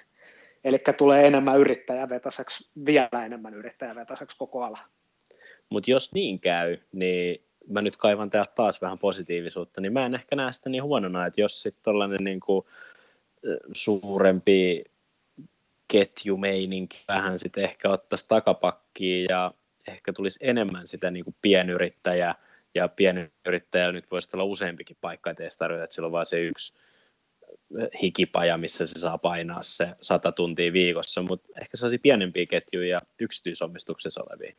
Eli 0.64 0.80
tulee 0.98 1.28
enemmän 1.28 1.60
yrittäjävetoiseksi, 1.60 2.70
vielä 2.86 3.26
enemmän 3.26 3.54
yrittäjävetoiseksi 3.54 4.38
koko 4.38 4.64
ala. 4.64 4.80
Mutta 5.70 5.92
jos 5.92 6.14
niin 6.14 6.40
käy, 6.40 6.78
niin 6.92 7.42
mä 7.68 7.82
nyt 7.82 7.98
kaivan 7.98 8.30
täältä 8.30 8.52
taas 8.56 8.82
vähän 8.82 9.00
positiivisuutta, 9.00 9.82
niin 9.82 9.94
mä 9.94 10.06
en 10.06 10.16
ehkä 10.16 10.36
näe 10.36 10.52
sitä 10.52 10.70
niin 10.70 10.84
huonona, 10.84 11.26
että 11.26 11.42
jos 11.42 11.62
sitten 11.62 11.84
tällainen 11.84 12.24
niin 12.24 12.40
kuin, 12.40 12.66
suurempi 13.74 14.84
ketjumeininki 15.92 17.04
vähän 17.08 17.40
sitten 17.40 17.64
ehkä 17.64 17.90
ottaisi 17.90 18.26
takapakkiin 18.28 19.26
ja 19.30 19.54
ehkä 19.88 20.14
tulisi 20.14 20.40
enemmän 20.42 20.88
sitä 20.88 21.12
niin 21.12 21.24
kuin 21.24 21.36
pienyrittäjää, 21.42 22.36
ja 22.76 22.88
pienyrittäjällä 22.88 23.92
nyt 23.92 24.12
voisi 24.12 24.30
olla 24.34 24.44
useampikin 24.44 24.98
paikka, 25.02 25.30
ettei 25.30 25.50
tarvitse, 25.58 25.84
että 25.84 25.94
sillä 25.94 26.06
on 26.06 26.12
vain 26.12 26.26
se 26.26 26.42
yksi 26.42 26.74
hikipaja, 28.02 28.58
missä 28.58 28.88
se 28.88 29.00
saa 29.00 29.18
painaa 29.18 29.64
se 29.64 29.88
sata 30.02 30.32
tuntia 30.32 30.74
viikossa, 30.74 31.22
mutta 31.22 31.50
ehkä 31.62 31.78
se 31.78 31.86
olisi 31.86 31.98
pienempiä 31.98 32.46
ketjuja 32.46 32.90
ja 32.90 33.00
yksityisomistuksessa 33.20 34.22
olevia. 34.30 34.54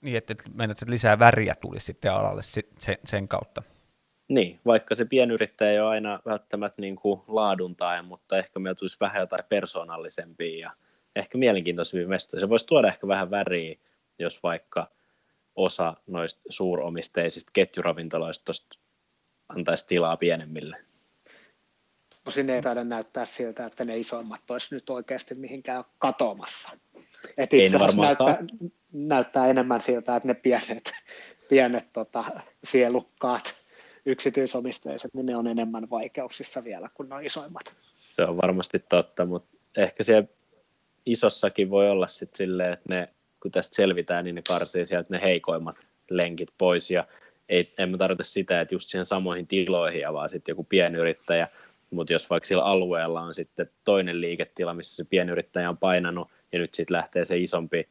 Niin, 0.00 0.16
että 0.16 0.34
meinaat, 0.54 0.82
että 0.82 0.92
lisää 0.92 1.18
väriä 1.18 1.54
tulisi 1.54 1.86
sitten 1.86 2.12
alalle 2.12 2.42
sen, 2.42 2.64
sen 3.04 3.28
kautta. 3.28 3.62
Niin, 4.28 4.60
vaikka 4.66 4.94
se 4.94 5.04
pienyrittäjä 5.04 5.70
ei 5.70 5.80
ole 5.80 5.88
aina 5.88 6.20
välttämättä 6.26 6.82
niin 6.82 6.96
kuin 6.96 7.20
laaduntae, 7.28 8.02
mutta 8.02 8.38
ehkä 8.38 8.58
meillä 8.58 8.74
tulisi 8.74 8.96
vähän 9.00 9.20
jotain 9.20 9.44
persoonallisempia 9.48 10.58
ja 10.58 10.70
ehkä 11.16 11.38
mielenkiintoisempia 11.38 12.08
mestoja. 12.08 12.40
Se 12.40 12.48
voisi 12.48 12.66
tuoda 12.66 12.88
ehkä 12.88 13.08
vähän 13.08 13.30
väriä, 13.30 13.78
jos 14.18 14.42
vaikka 14.42 14.90
osa 15.56 15.94
noista 16.06 16.40
suuromisteisista 16.48 17.50
ketjuravintoloista 17.52 18.52
antaisi 19.48 19.86
tilaa 19.86 20.16
pienemmille. 20.16 20.76
Tosin 22.24 22.50
ei 22.50 22.62
taida 22.62 22.84
näyttää 22.84 23.24
siltä, 23.24 23.66
että 23.66 23.84
ne 23.84 23.98
isommat 23.98 24.50
olisi 24.50 24.74
nyt 24.74 24.90
oikeasti 24.90 25.34
mihinkään 25.34 25.84
katoamassa. 25.98 26.70
Et 27.36 27.54
itse 27.54 27.76
asiassa 27.76 28.00
näyttää, 28.00 28.38
näyttää 28.92 29.46
enemmän 29.46 29.80
siltä, 29.80 30.16
että 30.16 30.28
ne 30.28 30.34
pienet, 30.34 30.92
pienet 31.48 31.92
tota, 31.92 32.24
sielukkaat 32.64 33.63
yksityisomisteiset, 34.06 35.14
niin 35.14 35.26
ne 35.26 35.36
on 35.36 35.46
enemmän 35.46 35.90
vaikeuksissa 35.90 36.64
vielä 36.64 36.88
kuin 36.94 37.08
nuo 37.08 37.18
isoimmat. 37.18 37.76
Se 38.00 38.22
on 38.22 38.36
varmasti 38.36 38.84
totta, 38.88 39.26
mutta 39.26 39.56
ehkä 39.76 40.02
siellä 40.02 40.28
isossakin 41.06 41.70
voi 41.70 41.90
olla 41.90 42.06
sitten 42.06 42.36
silleen, 42.36 42.72
että 42.72 42.88
ne, 42.88 43.08
kun 43.40 43.50
tästä 43.50 43.76
selvitään, 43.76 44.24
niin 44.24 44.34
ne 44.34 44.42
karsii 44.48 44.86
sieltä 44.86 45.08
ne 45.10 45.20
heikoimmat 45.22 45.76
lenkit 46.10 46.48
pois 46.58 46.90
ja 46.90 47.06
ei, 47.48 47.74
en 47.78 47.90
mä 47.90 47.96
tarkoita 47.96 48.24
sitä, 48.24 48.60
että 48.60 48.74
just 48.74 48.88
siihen 48.88 49.04
samoihin 49.04 49.46
tiloihin, 49.46 50.12
vaan 50.12 50.30
sitten 50.30 50.52
joku 50.52 50.64
pienyrittäjä, 50.64 51.48
mutta 51.90 52.12
jos 52.12 52.30
vaikka 52.30 52.46
sillä 52.46 52.64
alueella 52.64 53.20
on 53.20 53.34
sitten 53.34 53.70
toinen 53.84 54.20
liiketila, 54.20 54.74
missä 54.74 54.96
se 54.96 55.04
pienyrittäjä 55.10 55.68
on 55.68 55.78
painanut 55.78 56.30
ja 56.52 56.58
nyt 56.58 56.74
sitten 56.74 56.96
lähtee 56.96 57.24
se 57.24 57.38
isompi 57.38 57.88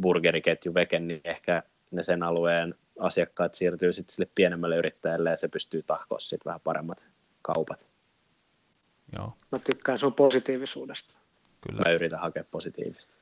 burgeriketju 0.00 0.74
veke, 0.74 0.98
niin 0.98 1.20
ehkä 1.24 1.62
ne 1.90 2.02
sen 2.02 2.22
alueen 2.22 2.74
asiakkaat 3.00 3.54
siirtyy 3.54 3.92
sitten 3.92 4.14
sille 4.14 4.28
pienemmälle 4.34 4.76
yrittäjälle 4.76 5.30
ja 5.30 5.36
se 5.36 5.48
pystyy 5.48 5.82
tahkoa 5.82 6.18
sitten 6.18 6.44
vähän 6.44 6.60
paremmat 6.60 7.02
kaupat. 7.42 7.86
Joo. 9.16 9.32
Mä 9.52 9.58
tykkään 9.58 9.98
sun 9.98 10.14
positiivisuudesta. 10.14 11.14
Kyllä. 11.60 11.82
Mä 11.86 11.92
yritän 11.92 12.20
hakea 12.20 12.44
positiivista. 12.50 13.14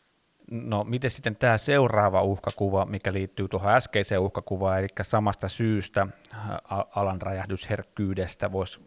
No 0.50 0.84
miten 0.84 1.10
sitten 1.10 1.36
tämä 1.36 1.58
seuraava 1.58 2.22
uhkakuva, 2.22 2.84
mikä 2.84 3.12
liittyy 3.12 3.48
tuohon 3.48 3.72
äskeiseen 3.72 4.20
uhkakuvaan, 4.20 4.78
eli 4.78 4.88
samasta 5.02 5.48
syystä 5.48 6.06
alan 6.94 7.22
räjähdysherkkyydestä 7.22 8.52
voisi 8.52 8.80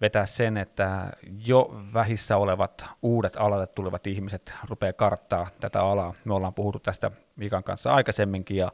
vetää 0.00 0.26
sen, 0.26 0.56
että 0.56 1.12
jo 1.46 1.82
vähissä 1.94 2.36
olevat 2.36 2.84
uudet 3.02 3.36
alalle 3.36 3.66
tulevat 3.66 4.06
ihmiset 4.06 4.54
rupeaa 4.68 4.92
karttaa 4.92 5.48
tätä 5.60 5.80
alaa. 5.80 6.14
Me 6.24 6.34
ollaan 6.34 6.54
puhuttu 6.54 6.78
tästä 6.78 7.10
Mikan 7.36 7.64
kanssa 7.64 7.94
aikaisemminkin 7.94 8.56
ja 8.56 8.72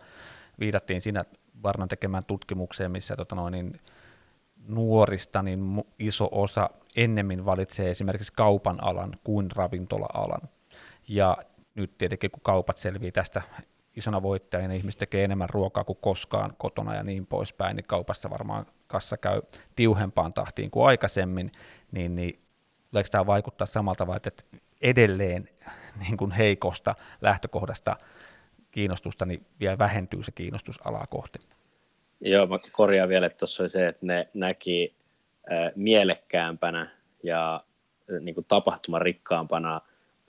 viitattiin 0.61 1.01
siinä 1.01 1.25
Varnan 1.63 1.89
tekemään 1.89 2.25
tutkimukseen, 2.25 2.91
missä 2.91 3.17
tota 3.17 3.35
noin, 3.35 3.53
niin 3.53 3.81
nuorista 4.69 5.43
niin 5.43 5.85
iso 5.99 6.29
osa 6.33 6.71
ennemmin 6.97 7.45
valitsee 7.45 7.91
esimerkiksi 7.91 8.33
kaupan 8.33 8.85
alan 8.85 9.15
kuin 9.25 9.51
ravintola-alan. 9.51 10.49
Ja 11.09 11.37
nyt 11.75 11.99
tietenkin 11.99 12.31
kun 12.31 12.43
kaupat 12.43 12.79
selvii 12.79 13.13
tästä 13.13 13.43
isona 13.97 14.23
voittajana, 14.23 14.69
niin 14.69 14.79
ihmiset 14.79 14.99
tekee 14.99 15.25
enemmän 15.25 15.51
ruokaa 15.51 15.85
kuin 15.85 15.99
koskaan 16.01 16.53
kotona 16.59 16.95
ja 16.95 17.03
niin 17.03 17.27
poispäin, 17.27 17.77
niin 17.77 17.87
kaupassa 17.87 18.31
varmaan 18.31 18.67
kassa 18.87 19.17
käy 19.17 19.43
tiuhempaan 19.77 20.33
tahtiin 20.33 20.71
kuin 20.71 20.87
aikaisemmin, 20.87 21.53
niin, 21.93 22.17
niin 22.17 22.41
tuleeko 22.91 23.09
tämä 23.11 23.27
vaikuttaa 23.27 23.67
samalta 23.67 23.99
tavalla, 23.99 24.21
että 24.27 24.59
edelleen 24.81 25.49
niin 26.01 26.17
kuin 26.17 26.31
heikosta 26.31 26.95
lähtökohdasta 27.21 27.97
kiinnostusta, 28.77 29.27
niin 29.27 29.47
vielä 29.61 29.79
vähentyy 29.79 30.23
se 30.23 30.33
kiinnostus 30.33 30.87
alaa 30.87 31.07
kohti. 31.07 31.39
Joo, 32.21 32.47
mä 32.47 32.59
korjaan 32.73 33.09
vielä, 33.09 33.27
että 33.27 33.39
tuossa 33.39 33.63
oli 33.63 33.69
se, 33.69 33.89
että 33.89 34.07
ne 34.07 34.29
näki 34.35 34.97
äh, 35.53 35.73
mielekkäämpänä 35.75 36.91
ja 37.23 37.55
äh, 37.55 38.21
niin 38.21 38.35
kuin 38.35 38.45
tapahtumarikkaampana 38.49 39.81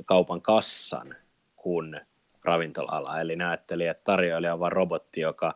kaupan 0.06 0.42
kassan 0.42 1.16
kuin 1.56 2.02
ravintola-ala. 2.44 3.22
Eli 3.22 3.36
ne 3.36 3.54
että 3.54 4.02
tarjoilija 4.04 4.54
on 4.54 4.60
vain 4.60 4.72
robotti, 4.72 5.22
joka 5.22 5.54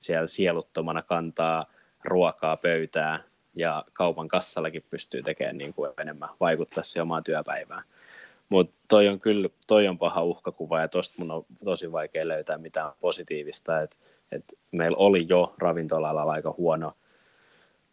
siellä 0.00 0.26
sieluttomana 0.26 1.02
kantaa 1.02 1.66
ruokaa 2.04 2.56
pöytää 2.56 3.18
ja 3.54 3.84
kaupan 3.92 4.28
kassallakin 4.28 4.84
pystyy 4.90 5.22
tekemään 5.22 5.58
niin 5.58 5.74
kuin 5.74 5.92
enemmän, 5.98 6.28
vaikuttaa 6.40 6.84
siihen 6.84 7.02
omaan 7.02 7.24
työpäivään. 7.24 7.82
Mutta 8.48 8.74
toi 8.88 9.08
on 9.08 9.20
kyllä, 9.20 9.48
toi 9.66 9.88
on 9.88 9.98
paha 9.98 10.22
uhkakuva 10.22 10.80
ja 10.80 10.88
tosta 10.88 11.14
mun 11.18 11.30
on 11.30 11.46
tosi 11.64 11.92
vaikea 11.92 12.28
löytää 12.28 12.58
mitään 12.58 12.92
positiivista, 13.00 13.80
että 13.80 13.96
et 14.32 14.44
meillä 14.70 14.96
oli 14.96 15.26
jo 15.28 15.54
ravintola 15.58 16.22
aika 16.22 16.54
huono 16.58 16.92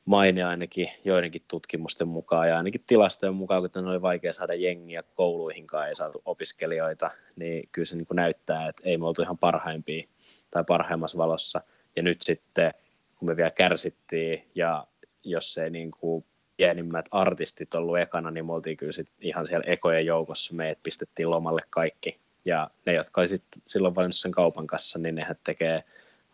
maine 0.06 0.44
ainakin 0.44 0.88
joidenkin 1.06 1.44
tutkimusten 1.48 2.08
mukaan 2.08 2.50
ja 2.50 2.58
ainakin 2.58 2.84
tilastojen 2.88 3.36
mukaan, 3.36 3.70
kun 3.72 3.88
oli 3.88 4.02
vaikea 4.02 4.34
saada 4.34 4.54
jengiä 4.54 5.04
kouluihinkaan, 5.16 5.88
ei 5.88 5.96
saatu 5.96 6.22
opiskelijoita, 6.26 7.12
niin 7.36 7.70
kyllä 7.72 7.86
se 7.86 7.96
niin 7.96 8.08
kuin 8.08 8.16
näyttää, 8.16 8.68
että 8.68 8.82
ei 8.86 8.98
me 8.98 9.08
oltu 9.08 9.22
ihan 9.22 9.38
parhaimpia 9.38 10.08
tai 10.52 10.64
parhaimmassa 10.68 11.18
valossa. 11.18 11.62
Ja 11.96 12.04
nyt 12.04 12.22
sitten, 12.22 12.74
kun 13.16 13.28
me 13.28 13.38
vielä 13.38 13.52
kärsittiin 13.52 14.48
ja 14.56 14.88
jos 15.24 15.58
ei 15.58 15.70
niin 15.70 15.92
kuin 15.92 16.26
pienimmät 16.58 17.06
artistit 17.12 17.76
ollut 17.76 17.98
ekana, 17.98 18.32
niin 18.32 18.46
me 18.46 18.54
oltiin 18.54 18.78
kyllä 18.78 18.92
sit 18.92 19.10
ihan 19.22 19.48
siellä 19.48 19.64
ekojen 19.68 20.06
joukossa, 20.06 20.54
meidät 20.54 20.84
pistettiin 20.84 21.30
lomalle 21.30 21.62
kaikki 21.70 22.20
Ja 22.46 22.70
ne, 22.86 22.94
jotka 22.94 23.22
oli 23.22 23.28
sit 23.28 23.44
silloin 23.66 23.96
valinnut 23.96 24.16
sen 24.16 24.32
kaupan 24.32 24.68
kanssa, 24.68 25.00
niin 25.00 25.16
nehän 25.16 25.36
tekee 25.44 25.84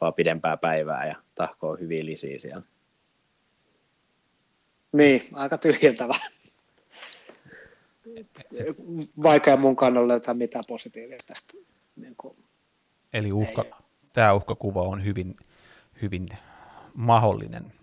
vaan 0.02 0.14
pidempää 0.14 0.58
päivää 0.58 1.08
ja 1.08 1.16
tahkoo 1.36 1.76
hyviä 1.76 2.06
lisiä 2.06 2.40
siellä. 2.40 2.64
Niin, 4.92 5.28
aika 5.34 5.58
tyhjentävä. 5.58 6.16
Vaikea 9.24 9.58
mun 9.58 9.76
kannalta 9.76 10.08
löytää 10.08 10.34
mitään 10.34 10.64
positiivista 10.68 11.34
tästä. 11.34 11.54
Niin 11.96 12.16
kuin, 12.18 12.38
Eli 13.14 13.32
uhka, 13.32 13.66
tämä 14.14 14.34
uhkakuva 14.34 14.82
on 14.82 15.06
hyvin, 15.06 15.36
hyvin 16.02 16.28
mahdollinen. 16.94 17.74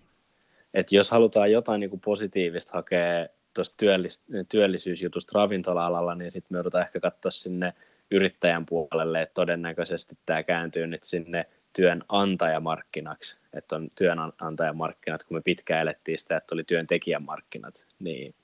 Et 0.73 0.91
jos 0.91 1.11
halutaan 1.11 1.51
jotain 1.51 1.79
niin 1.79 1.89
kuin 1.89 1.99
positiivista 1.99 2.71
hakea 2.73 3.27
tuosta 3.53 3.73
työllis, 3.77 4.23
työllisyysjutusta 4.49 5.39
ravintola-alalla, 5.39 6.15
niin 6.15 6.31
sitten 6.31 6.47
me 6.55 6.57
joudutaan 6.57 6.85
ehkä 6.85 6.99
katsoa 6.99 7.31
sinne 7.31 7.73
yrittäjän 8.11 8.65
puolelle, 8.65 9.21
että 9.21 9.33
todennäköisesti 9.33 10.17
tämä 10.25 10.43
kääntyy 10.43 10.87
nyt 10.87 11.03
sinne 11.03 11.45
työnantajamarkkinaksi, 11.73 13.37
että 13.53 13.75
on 13.75 13.91
työnantajamarkkinat, 13.95 15.23
kun 15.23 15.37
me 15.37 15.41
pitkään 15.41 15.81
elettiin 15.81 16.19
sitä, 16.19 16.37
että 16.37 16.55
oli 16.55 16.63
työntekijämarkkinat, 16.63 17.81
niin 17.99 18.35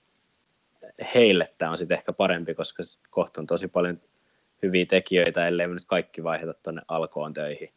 heille 1.16 1.54
tämä 1.58 1.72
on 1.72 1.78
sitten 1.78 1.98
ehkä 1.98 2.14
parempi, 2.14 2.54
koska 2.54 2.84
kohta 3.10 3.42
on 3.42 3.48
tosi 3.48 3.68
paljon 3.68 4.02
hyviä 4.64 4.86
tekijöitä, 4.86 5.48
ellei 5.48 5.68
me 5.68 5.74
nyt 5.74 5.86
kaikki 5.88 6.24
vaiheta 6.24 6.54
tuonne 6.54 6.82
alkoon 6.88 7.34
töihin, 7.34 7.74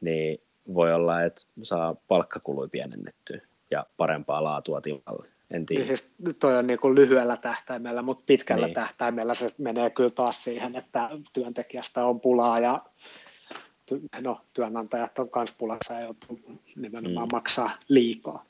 niin 0.00 0.40
voi 0.74 0.92
olla, 0.92 1.22
että 1.22 1.42
saa 1.62 1.96
palkkakului 2.08 2.68
pienennettyä 2.68 3.40
ja 3.70 3.86
parempaa 3.96 4.44
laatua 4.44 4.80
tilalle. 4.80 5.28
En 5.50 5.66
tiedä. 5.66 5.84
Niin 5.84 5.96
siis 5.96 6.14
toi 6.38 6.56
on 6.56 6.66
niin 6.66 6.78
kuin 6.78 6.94
lyhyellä 6.94 7.36
tähtäimellä, 7.36 8.02
mutta 8.02 8.24
pitkällä 8.26 8.66
niin. 8.66 8.74
tähtäimellä 8.74 9.34
se 9.34 9.50
menee 9.58 9.90
kyllä 9.90 10.10
taas 10.10 10.44
siihen, 10.44 10.76
että 10.76 11.10
työntekijästä 11.32 12.04
on 12.04 12.20
pulaa 12.20 12.60
ja 12.60 12.82
no, 14.20 14.40
työnantajat 14.54 15.18
on 15.18 15.28
myös 15.36 15.52
pulassa 15.58 15.94
ja 15.94 16.00
joutuu 16.00 16.40
nimenomaan 16.76 17.28
mm. 17.28 17.32
maksaa 17.32 17.70
liikaa. 17.88 18.44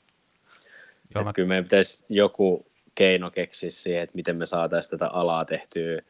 Joo, 1.15 1.23
mä... 1.23 1.33
Kyllä 1.33 1.47
meidän 1.47 1.65
pitäisi 1.65 2.05
joku 2.09 2.65
keino 2.95 3.31
keksiä 3.31 3.69
siihen, 3.69 4.03
että 4.03 4.15
miten 4.15 4.35
me 4.35 4.45
saataisiin 4.45 4.91
tätä 4.91 5.07
alaa 5.07 5.45
tehtyä 5.45 6.01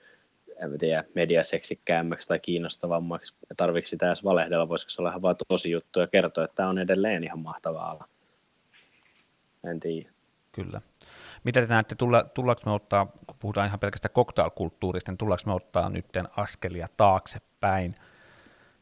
en 0.64 0.78
tiedä, 0.78 1.04
mediaseksikkäämmäksi 1.14 2.28
tai 2.28 2.40
kiinnostavammaksi. 2.40 3.34
Tarvitsi 3.58 3.90
sitä 3.90 4.08
edes 4.08 4.24
valehdella, 4.24 4.70
voisiko 4.70 4.90
se 4.90 5.02
olla 5.02 5.10
ihan 5.10 5.22
vaan 5.22 5.36
tosi 5.48 5.72
juttu 5.72 6.00
ja 6.00 6.08
kertoa, 6.08 6.44
että 6.44 6.56
tämä 6.56 6.70
on 6.70 6.80
edelleen 6.80 7.24
ihan 7.24 7.40
mahtava 7.40 7.80
ala. 7.80 8.08
En 9.70 9.80
tiedä. 9.80 10.10
Kyllä. 10.52 10.82
Mitä 11.44 11.62
te 11.62 11.68
näette, 11.68 11.96
tulla, 11.96 12.24
tullaanko 12.24 12.62
me 12.66 12.72
ottaa, 12.72 13.06
kun 13.06 13.38
puhutaan 13.40 13.68
ihan 13.68 13.80
pelkästään 13.80 14.14
cocktailkulttuurista, 14.14 15.12
niin 15.12 15.18
tullaanko 15.18 15.44
me 15.46 15.54
ottaa 15.54 15.90
nyt 15.90 16.06
askelia 16.38 16.88
taaksepäin 16.98 17.96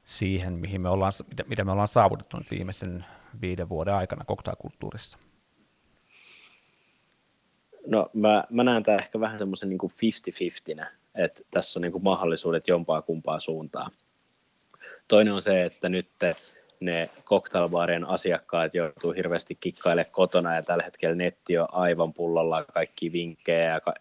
siihen, 0.05 0.53
mihin 0.53 0.81
me 0.81 0.89
ollaan, 0.89 1.11
mitä, 1.29 1.43
mitä 1.47 1.63
me 1.63 1.71
ollaan 1.71 1.87
saavutettu 1.87 2.37
nyt 2.37 2.51
viimeisen 2.51 3.05
viiden 3.41 3.69
vuoden 3.69 3.93
aikana 3.93 4.25
cocktailkulttuurissa? 4.25 5.17
No 7.87 8.09
mä, 8.13 8.43
mä 8.49 8.63
näen 8.63 8.83
tämä 8.83 8.97
ehkä 8.97 9.19
vähän 9.19 9.39
semmoisen 9.39 9.69
niin 9.69 9.79
50-50, 10.83 10.87
että 11.15 11.41
tässä 11.51 11.79
on 11.79 11.81
niin 11.81 11.91
kuin 11.91 12.03
mahdollisuudet 12.03 12.67
jompaa 12.67 13.01
kumpaa 13.01 13.39
suuntaan. 13.39 13.91
Toinen 15.07 15.33
on 15.33 15.41
se, 15.41 15.63
että 15.63 15.89
nyt 15.89 16.09
ne 16.79 17.09
cocktailbaarien 17.25 18.05
asiakkaat 18.05 18.75
joutuu 18.75 19.11
hirveästi 19.11 19.57
kikkailemaan 19.59 20.11
kotona 20.11 20.55
ja 20.55 20.63
tällä 20.63 20.83
hetkellä 20.83 21.15
netti 21.15 21.57
on 21.57 21.67
aivan 21.71 22.13
pullolla 22.13 22.63
kaikki 22.63 23.11
vinkkejä 23.11 23.73
ja 23.73 23.79
ka, 23.79 23.93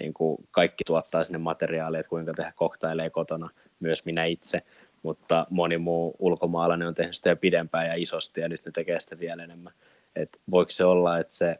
niin 0.00 0.14
kuin 0.14 0.36
kaikki 0.50 0.84
tuottaa 0.84 1.24
sinne 1.24 1.38
materiaalia, 1.38 2.00
että 2.00 2.10
kuinka 2.10 2.32
tehdä 2.32 2.52
koktaileja 2.56 3.10
kotona, 3.10 3.50
myös 3.80 4.04
minä 4.04 4.24
itse, 4.24 4.62
mutta 5.02 5.46
moni 5.50 5.78
muu 5.78 6.16
ulkomaalainen 6.18 6.88
on 6.88 6.94
tehnyt 6.94 7.16
sitä 7.16 7.30
jo 7.30 7.36
pidempään 7.36 7.86
ja 7.86 7.94
isosti 7.94 8.40
ja 8.40 8.48
nyt 8.48 8.64
ne 8.66 8.72
tekee 8.72 9.00
sitä 9.00 9.18
vielä 9.18 9.44
enemmän. 9.44 9.72
Et 10.16 10.40
voiko 10.50 10.70
se 10.70 10.84
olla, 10.84 11.18
että 11.18 11.34
se 11.34 11.58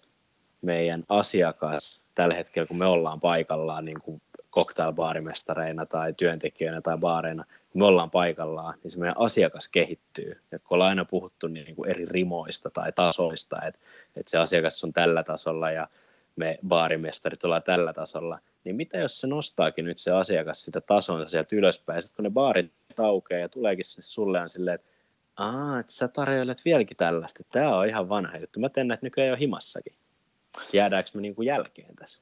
meidän 0.63 1.05
asiakas 1.09 2.01
tällä 2.15 2.35
hetkellä, 2.35 2.67
kun 2.67 2.79
me 2.79 2.87
ollaan 2.87 3.21
paikallaan 3.21 3.85
niin 3.85 4.01
kuin 4.01 4.23
cocktailbaarimestareina 4.53 5.87
tai 5.87 6.13
työntekijöinä 6.13 6.81
tai 6.81 6.99
baareina, 6.99 7.45
me 7.75 7.85
ollaan 7.85 8.11
paikallaan, 8.11 8.75
niin 8.83 8.91
se 8.91 8.99
meidän 8.99 9.19
asiakas 9.19 9.69
kehittyy. 9.69 10.41
Et 10.53 10.63
kun 10.63 10.75
ollaan 10.75 10.89
aina 10.89 11.05
puhuttu 11.05 11.47
niin, 11.47 11.65
niin 11.65 11.77
kuin 11.77 11.91
eri 11.91 12.05
rimoista 12.05 12.71
tai 12.71 12.93
tasoista, 12.93 13.57
että, 13.67 13.81
että 14.17 14.31
se 14.31 14.39
asiakas 14.39 14.85
on 14.85 14.93
tällä 14.93 15.23
tasolla 15.23 15.71
ja 15.71 15.89
me 16.37 16.59
baarimestarit 16.69 17.45
ollaan 17.45 17.63
tällä 17.63 17.93
tasolla, 17.93 18.39
niin 18.65 18.77
mitä 18.77 18.99
jos 18.99 19.21
se 19.21 19.27
nostaakin 19.27 19.85
nyt 19.85 19.99
se 19.99 20.11
asiakas 20.11 20.63
sitä 20.63 20.81
tasonsa 20.81 21.29
sieltä 21.29 21.57
ylöspäin, 21.57 22.03
sitten 22.03 22.17
kun 22.17 22.23
ne 22.23 22.31
baarit 22.31 22.73
aukeaa 22.99 23.41
ja 23.41 23.49
tuleekin 23.49 23.85
sinne 23.85 24.03
sulle 24.03 24.41
on 24.41 24.49
silleen, 24.49 24.75
että 24.75 24.95
Aa, 25.37 25.79
että 25.79 25.93
sä 25.93 26.09
tarjoilet 26.09 26.65
vieläkin 26.65 26.97
tällaista. 26.97 27.45
Tämä 27.53 27.79
on 27.79 27.87
ihan 27.87 28.09
vanha 28.09 28.39
juttu. 28.39 28.61
Mä 28.61 28.69
teen 28.69 28.89
näitä 28.89 29.07
nykyään 29.07 29.31
jo 29.31 29.37
himassakin. 29.37 29.95
Jäädäänkö 30.73 31.11
me 31.15 31.21
niin 31.21 31.35
kuin 31.35 31.47
jälkeen 31.47 31.97
tässä? 31.97 32.19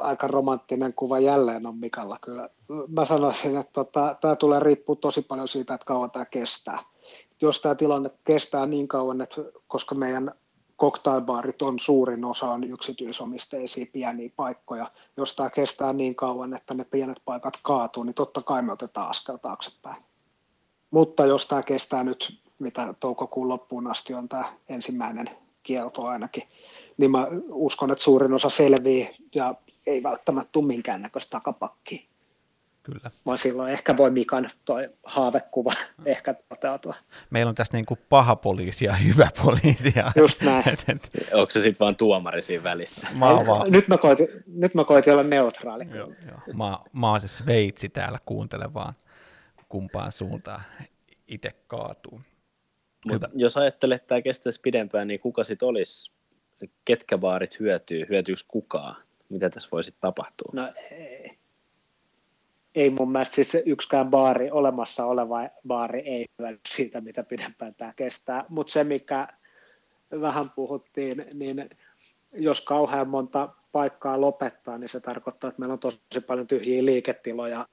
Aika 0.00 0.26
romanttinen 0.26 0.92
kuva 0.94 1.18
jälleen 1.18 1.66
on 1.66 1.76
Mikalla 1.76 2.18
kyllä. 2.20 2.48
Mä 2.88 3.04
sanoisin, 3.04 3.56
että 3.56 3.72
tota, 3.72 4.16
tämä 4.20 4.36
tulee 4.36 4.60
riippua 4.60 4.96
tosi 4.96 5.22
paljon 5.22 5.48
siitä, 5.48 5.74
että 5.74 5.84
kauan 5.84 6.10
tämä 6.10 6.24
kestää. 6.24 6.78
Jos 7.40 7.60
tämä 7.60 7.74
tilanne 7.74 8.10
kestää 8.24 8.66
niin 8.66 8.88
kauan, 8.88 9.20
että 9.20 9.42
koska 9.66 9.94
meidän 9.94 10.32
cocktailbaarit 10.78 11.62
on 11.62 11.78
suurin 11.78 12.24
osa 12.24 12.50
on 12.50 12.64
yksityisomisteisia 12.64 13.86
pieniä 13.92 14.30
paikkoja. 14.36 14.90
Jos 15.16 15.36
tämä 15.36 15.50
kestää 15.50 15.92
niin 15.92 16.14
kauan, 16.14 16.54
että 16.54 16.74
ne 16.74 16.84
pienet 16.84 17.18
paikat 17.24 17.54
kaatuu, 17.62 18.02
niin 18.02 18.14
totta 18.14 18.42
kai 18.42 18.62
me 18.62 18.72
otetaan 18.72 19.10
askel 19.10 19.36
taaksepäin. 19.36 20.02
Mutta 20.90 21.26
jos 21.26 21.48
tämä 21.48 21.62
kestää 21.62 22.04
nyt, 22.04 22.40
mitä 22.58 22.94
toukokuun 23.00 23.48
loppuun 23.48 23.86
asti 23.86 24.14
on 24.14 24.28
tämä 24.28 24.52
ensimmäinen 24.68 25.30
kielto 25.62 26.06
ainakin, 26.06 26.42
niin 26.98 27.10
mä 27.10 27.26
uskon, 27.48 27.90
että 27.90 28.04
suurin 28.04 28.32
osa 28.32 28.50
selvii 28.50 29.16
ja 29.34 29.54
ei 29.86 30.02
välttämättä 30.02 30.48
tule 30.52 30.66
minkäännäköistä 30.66 31.30
takapakkia. 31.30 32.02
Kyllä. 32.82 33.10
Vaan 33.26 33.38
silloin 33.38 33.72
ehkä 33.72 33.96
voi 33.96 34.10
Mikan 34.10 34.50
toi 34.64 34.88
haavekuva 35.04 35.72
ehkä 36.04 36.34
toteutua. 36.48 36.94
Meillä 37.30 37.48
on 37.48 37.54
tässä 37.54 37.76
niin 37.76 37.86
kuin 37.86 38.00
paha 38.08 38.36
poliisi 38.36 38.84
ja 38.84 38.92
hyvä 38.92 39.28
poliisi. 39.44 39.94
Just 40.16 40.42
näin. 40.42 40.64
Onko 41.32 41.50
se 41.50 41.60
sitten 41.60 41.80
vaan 41.80 41.96
tuomari 41.96 42.42
siinä 42.42 42.64
välissä? 42.64 43.08
Mä 43.18 43.26
vaan... 43.26 43.72
nyt, 43.72 43.88
mä 43.88 43.96
koitin, 43.96 44.28
nyt 44.46 44.74
mä 44.74 44.84
koitin 44.84 45.12
olla 45.12 45.22
neutraali. 45.22 45.84
Joo, 45.94 46.12
joo. 46.28 46.38
Mä, 46.54 46.78
mä 46.92 47.10
oon 47.10 47.20
se 47.20 47.28
Sveitsi 47.28 47.88
täällä, 47.88 48.18
kuuntele 48.26 48.74
vaan 48.74 48.94
kumpaan 49.68 50.12
suuntaan 50.12 50.62
itse 51.28 51.50
kaatuu. 51.66 52.20
Mutta 53.06 53.28
jos 53.34 53.56
ajattelet, 53.56 53.96
että 53.96 54.08
tämä 54.08 54.22
kestäisi 54.22 54.60
pidempään, 54.60 55.08
niin 55.08 55.20
kuka 55.20 55.44
sitten 55.44 55.68
olisi 55.68 56.12
ketkä 56.84 57.18
baarit 57.18 57.60
hyötyy, 57.60 58.06
hyötyykö 58.08 58.40
kukaan? 58.48 58.96
Mitä 59.28 59.50
tässä 59.50 59.68
voisi 59.72 59.94
tapahtua? 60.00 60.50
No 60.52 60.72
ei. 60.90 61.38
Ei 62.74 62.90
mun 62.90 63.12
mielestä 63.12 63.34
siis 63.34 63.56
yksikään 63.66 64.10
baari, 64.10 64.50
olemassa 64.50 65.04
oleva 65.04 65.48
baari 65.66 66.00
ei 66.00 66.26
hyödy 66.38 66.58
siitä, 66.68 67.00
mitä 67.00 67.22
pidempään 67.22 67.74
tämä 67.74 67.92
kestää. 67.96 68.44
Mutta 68.48 68.72
se, 68.72 68.84
mikä 68.84 69.28
vähän 70.20 70.50
puhuttiin, 70.50 71.26
niin 71.32 71.70
jos 72.32 72.60
kauhean 72.60 73.08
monta 73.08 73.48
paikkaa 73.72 74.20
lopettaa, 74.20 74.78
niin 74.78 74.88
se 74.88 75.00
tarkoittaa, 75.00 75.48
että 75.48 75.60
meillä 75.60 75.72
on 75.72 75.78
tosi 75.78 76.20
paljon 76.26 76.46
tyhjiä 76.46 76.84
liiketiloja 76.84 77.66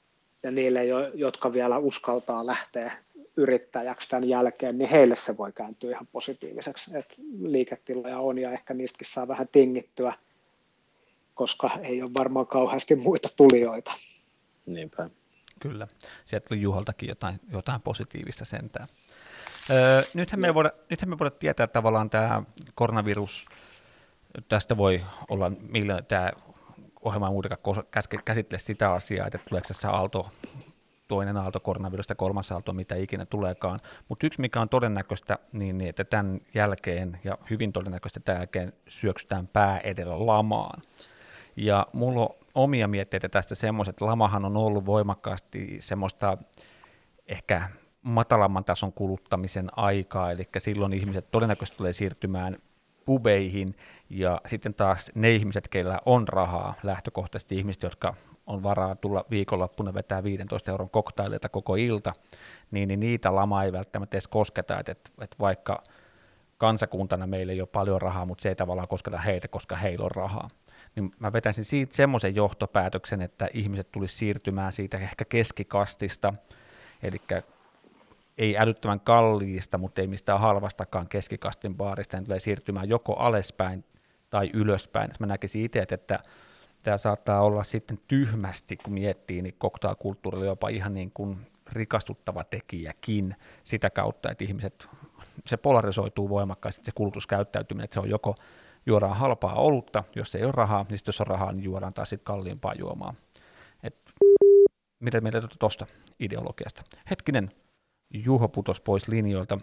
ja 0.44 0.52
niille, 0.52 0.86
jotka 1.14 1.54
vielä 1.54 1.78
uskaltaa 1.78 2.46
lähteä 2.46 3.05
yrittäjäksi 3.38 4.10
tämän 4.10 4.30
jälkeen, 4.30 4.78
niin 4.78 4.90
heille 4.90 5.16
se 5.16 5.38
voi 5.38 5.52
kääntyä 5.54 5.92
ihan 5.92 6.08
positiiviseksi, 6.08 6.98
että 6.98 7.16
liiketiloja 7.42 8.20
on 8.20 8.38
ja 8.38 8.52
ehkä 8.52 8.74
niistäkin 8.74 9.08
saa 9.08 9.28
vähän 9.28 9.48
tingittyä, 9.52 10.14
koska 11.34 11.70
ei 11.84 12.02
ole 12.02 12.12
varmaan 12.18 12.48
kauheasti 12.48 12.96
muita 12.96 13.30
tulijoita. 13.36 13.92
Niinpä. 14.66 15.10
Kyllä, 15.60 15.88
sieltä 16.26 16.48
tuli 16.48 16.62
Juholtakin 16.62 17.10
jotain, 17.10 17.40
jotain 17.52 17.82
positiivista 17.82 18.46
sentään. 18.46 18.88
Öö, 19.70 20.02
nythän, 20.14 20.40
me 20.40 20.54
voida, 20.54 20.72
nythän 20.90 21.10
me 21.10 21.20
voida 21.20 21.32
tietää 21.32 21.68
tavallaan 21.68 22.10
tämä 22.10 22.44
koronavirus, 22.76 23.46
tästä 24.50 24.78
voi 24.78 25.06
olla, 25.30 25.52
millä 25.70 26.02
tämä 26.02 26.32
ohjelma 27.02 27.32
muutenkaan 27.32 27.86
käsittele 28.26 28.60
sitä 28.60 28.92
asiaa, 28.92 29.28
että 29.28 29.40
tuleeko 29.50 29.68
tässä 29.68 29.92
aalto 29.92 30.32
toinen 31.08 31.38
aalto 31.38 31.60
koronavirusta, 31.60 32.16
kolmas 32.16 32.52
aalto, 32.52 32.74
mitä 32.74 32.96
ikinä 32.96 33.26
tuleekaan. 33.26 33.80
Mutta 34.10 34.28
yksi, 34.28 34.42
mikä 34.42 34.62
on 34.62 34.70
todennäköistä, 34.70 35.40
niin, 35.52 35.78
niin 35.78 35.90
että 35.90 36.04
tämän 36.04 36.42
jälkeen, 36.54 37.20
ja 37.24 37.38
hyvin 37.50 37.74
todennäköistä 37.74 38.20
tämän 38.20 38.40
jälkeen, 38.40 38.74
syöksytään 38.88 39.48
pää 39.48 39.80
edellä 39.80 40.26
lamaan. 40.26 40.82
Ja 41.56 41.88
mulla 41.94 42.22
on 42.22 42.30
omia 42.56 42.88
mietteitä 42.88 43.30
tästä 43.30 43.56
semmoista, 43.56 43.90
että 43.90 44.06
lamahan 44.06 44.46
on 44.46 44.58
ollut 44.58 44.86
voimakkaasti 44.86 45.78
semmoista 45.80 46.38
ehkä 47.28 47.70
matalamman 48.02 48.66
tason 48.66 48.94
kuluttamisen 48.94 49.70
aikaa, 49.76 50.32
eli 50.32 50.50
silloin 50.58 50.94
ihmiset 50.94 51.32
todennäköisesti 51.32 51.78
tulee 51.78 51.94
siirtymään 51.94 52.58
pubeihin, 53.06 53.76
ja 54.10 54.42
sitten 54.46 54.74
taas 54.74 55.12
ne 55.16 55.32
ihmiset, 55.32 55.68
keillä 55.68 56.00
on 56.06 56.28
rahaa, 56.28 56.74
lähtökohtaisesti 56.84 57.58
ihmiset, 57.58 57.84
jotka 57.84 58.14
on 58.48 58.64
varaa 58.64 58.96
tulla 58.96 59.26
viikonloppuna 59.30 59.94
vetää 59.94 60.24
15 60.24 60.72
euron 60.72 60.90
koktaileita 60.90 61.50
koko 61.50 61.76
ilta, 61.76 62.14
niin, 62.72 62.88
niin 62.88 63.00
niitä 63.00 63.36
lama 63.36 63.64
ei 63.64 63.72
välttämättä 63.72 64.16
edes 64.16 64.28
kosketa, 64.28 64.80
että, 64.80 64.92
että, 64.92 65.38
vaikka 65.40 65.84
kansakuntana 66.58 67.28
meillä 67.28 67.54
ei 67.54 67.62
ole 67.62 67.70
paljon 67.72 68.02
rahaa, 68.02 68.26
mutta 68.26 68.42
se 68.42 68.50
ei 68.50 68.56
tavallaan 68.56 68.88
kosketa 68.88 69.18
heitä, 69.18 69.48
koska 69.48 69.76
heillä 69.76 70.06
on 70.06 70.12
rahaa. 70.12 70.48
Niin 70.96 71.12
mä 71.20 71.34
vetäisin 71.34 71.66
siitä 71.66 71.96
semmoisen 71.96 72.36
johtopäätöksen, 72.36 73.22
että 73.22 73.48
ihmiset 73.54 73.92
tulisi 73.92 74.16
siirtymään 74.16 74.74
siitä 74.74 74.98
ehkä 74.98 75.26
keskikastista, 75.26 76.34
eli 77.04 77.22
ei 78.38 78.58
älyttömän 78.58 79.00
kalliista, 79.00 79.78
mutta 79.78 80.02
ei 80.02 80.08
mistään 80.08 80.40
halvastakaan 80.40 81.08
keskikastin 81.08 81.76
baarista, 81.76 82.18
niin 82.18 82.26
tulee 82.26 82.40
siirtymään 82.40 82.90
joko 82.90 83.14
alaspäin 83.14 83.84
tai 84.30 84.50
ylöspäin. 84.54 85.12
Mä 85.20 85.26
näkisin 85.26 85.66
itse, 85.66 85.86
että 85.90 86.20
tämä 86.86 86.98
saattaa 86.98 87.42
olla 87.42 87.64
sitten 87.64 88.00
tyhmästi, 88.08 88.78
kun 88.78 88.94
miettii, 88.94 89.42
niin 89.42 89.56
cocktailkulttuurilla 89.62 90.46
jopa 90.46 90.70
ihan 90.70 90.94
niin 90.94 91.12
kuin 91.14 91.38
rikastuttava 91.72 92.44
tekijäkin 92.44 93.36
sitä 93.64 93.90
kautta, 93.90 94.32
että 94.32 94.44
ihmiset, 94.44 94.88
se 95.48 95.58
polarisoituu 95.58 96.30
voimakkaasti 96.30 96.86
se 96.86 96.92
kulutuskäyttäytyminen, 96.96 97.84
että 97.84 97.94
se 97.94 98.00
on 98.00 98.10
joko 98.10 98.36
juodaan 98.86 99.18
halpaa 99.18 99.54
olutta, 99.56 100.04
jos 100.16 100.36
ei 100.36 100.44
ole 100.44 100.52
rahaa, 100.52 100.86
niin 100.90 101.00
jos 101.08 101.22
on 101.22 101.28
rahaa, 101.28 101.52
niin 101.52 101.64
juodaan 101.64 101.94
taas 101.94 102.10
sitten 102.10 102.26
kalliimpaa 102.26 102.74
juomaa. 102.74 103.14
Et, 103.84 103.96
mitä 105.04 105.22
mieltä 105.22 105.48
tuosta 105.60 105.86
ideologiasta? 106.20 106.84
Hetkinen, 107.10 107.52
Juho 108.14 108.48
putos 108.48 108.82
pois 108.82 109.08
linjoilta. 109.08 109.58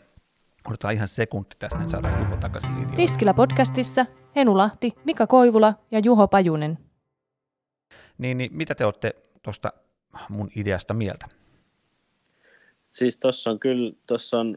Odotetaan 0.67 0.95
ihan 0.95 1.09
sekunti 1.09 1.57
tästä, 1.59 1.79
niin 1.79 1.89
saadaan 1.89 2.21
Juho 2.21 2.37
takaisin 2.37 2.71
linjoille. 2.71 2.97
Tiskillä 2.97 3.35
podcastissa 3.35 4.07
Henu 4.37 4.57
Lahti, 4.57 4.93
Mika 5.05 5.27
Koivula 5.27 5.75
ja 5.91 5.99
Juho 5.99 6.29
Pajunen. 6.29 6.79
Niin, 8.23 8.39
niin 8.39 8.57
mitä 8.57 8.75
te 8.75 8.85
olette 8.85 9.15
tuosta 9.43 9.73
mun 10.29 10.51
ideasta 10.57 10.95
mieltä? 10.95 11.27
Siis 12.91 13.17
tuossa 13.17 13.51
on 13.51 13.59
kyllä, 13.59 13.93
tuossa 14.07 14.39
on 14.41 14.57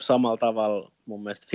samalla 0.00 0.36
tavalla 0.36 0.92
mun 1.06 1.22
mielestä 1.22 1.46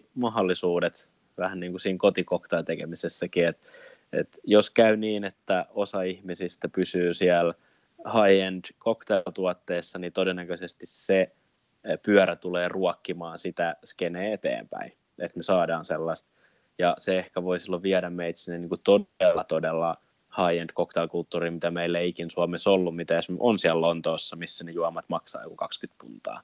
50-50 0.00 0.04
mahdollisuudet 0.14 1.10
vähän 1.38 1.60
niin 1.60 1.72
kuin 1.72 1.80
siinä 1.80 1.98
kotikoktaan 1.98 2.64
tekemisessäkin, 2.64 3.46
että 3.46 3.68
et 4.12 4.38
jos 4.44 4.70
käy 4.70 4.96
niin, 4.96 5.24
että 5.24 5.66
osa 5.70 6.02
ihmisistä 6.02 6.68
pysyy 6.68 7.14
siellä 7.14 7.54
high-end 8.06 8.64
cocktail-tuotteessa, 8.80 9.98
niin 9.98 10.12
todennäköisesti 10.12 10.86
se 10.86 11.20
eh, 11.84 11.98
pyörä 12.02 12.36
tulee 12.36 12.68
ruokkimaan 12.68 13.38
sitä 13.38 13.76
skeneä 13.84 14.34
eteenpäin, 14.34 14.92
että 15.18 15.36
me 15.36 15.42
saadaan 15.42 15.84
sellaista. 15.84 16.30
Ja 16.78 16.94
se 16.98 17.18
ehkä 17.18 17.42
voi 17.42 17.60
silloin 17.60 17.82
viedä 17.82 18.10
meitä 18.10 18.38
sinne 18.38 18.58
niin 18.58 18.68
kuin 18.68 18.80
todella, 18.84 19.44
todella 19.44 19.96
high-end 20.38 20.70
cocktail-kulttuuriin, 20.72 21.54
mitä 21.54 21.70
meillä 21.70 21.98
ei 21.98 22.08
ikin 22.08 22.30
Suomessa 22.30 22.70
ollut, 22.70 22.96
mitä 22.96 23.18
esimerkiksi 23.18 23.46
on 23.46 23.58
siellä 23.58 23.80
Lontoossa, 23.80 24.36
missä 24.36 24.64
ne 24.64 24.72
juomat 24.72 25.04
maksaa 25.08 25.42
joku 25.42 25.56
20 25.56 26.04
puntaa. 26.04 26.42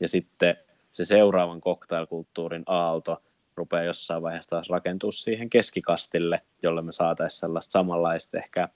Ja 0.00 0.08
sitten 0.08 0.56
se 0.92 1.04
seuraavan 1.04 1.60
cocktail-kulttuurin 1.60 2.62
aalto 2.66 3.22
rupeaa 3.54 3.84
jossain 3.84 4.22
vaiheessa 4.22 4.50
taas 4.50 4.70
rakentua 4.70 5.12
siihen 5.12 5.50
keskikastille, 5.50 6.42
jolle 6.62 6.82
me 6.82 6.92
saataisiin 6.92 7.40
sellaista 7.40 7.72
samanlaista 7.72 8.38
ehkä 8.38 8.68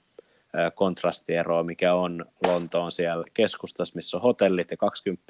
kontrastieroa, 0.74 1.62
mikä 1.62 1.94
on 1.94 2.24
Lontoon 2.46 2.92
siellä 2.92 3.24
keskustassa, 3.34 3.96
missä 3.96 4.16
on 4.16 4.22
hotellit 4.22 4.70
ja 4.70 4.76
20 4.76 5.24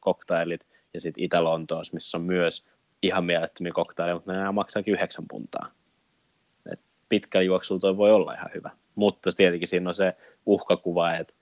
koktailit, 0.00 0.66
ja 0.94 1.00
sitten 1.00 1.24
Itä-Lontoossa, 1.24 1.94
missä 1.94 2.18
on 2.18 2.22
myös 2.22 2.64
ihan 3.02 3.24
mielettömiä 3.24 3.72
koktaileja, 3.72 4.14
mutta 4.14 4.32
ne 4.32 4.50
maksaakin 4.52 4.94
9 4.94 5.24
puntaa. 5.28 5.70
Et 7.10 7.22
pitkä 7.22 7.40
juoksulla 7.40 7.80
toi 7.80 7.96
voi 7.96 8.12
olla 8.12 8.34
ihan 8.34 8.50
hyvä. 8.54 8.70
Mutta 8.94 9.32
tietenkin 9.32 9.68
siinä 9.68 9.90
on 9.90 9.94
se 9.94 10.16
uhkakuva, 10.46 11.14
että, 11.14 11.34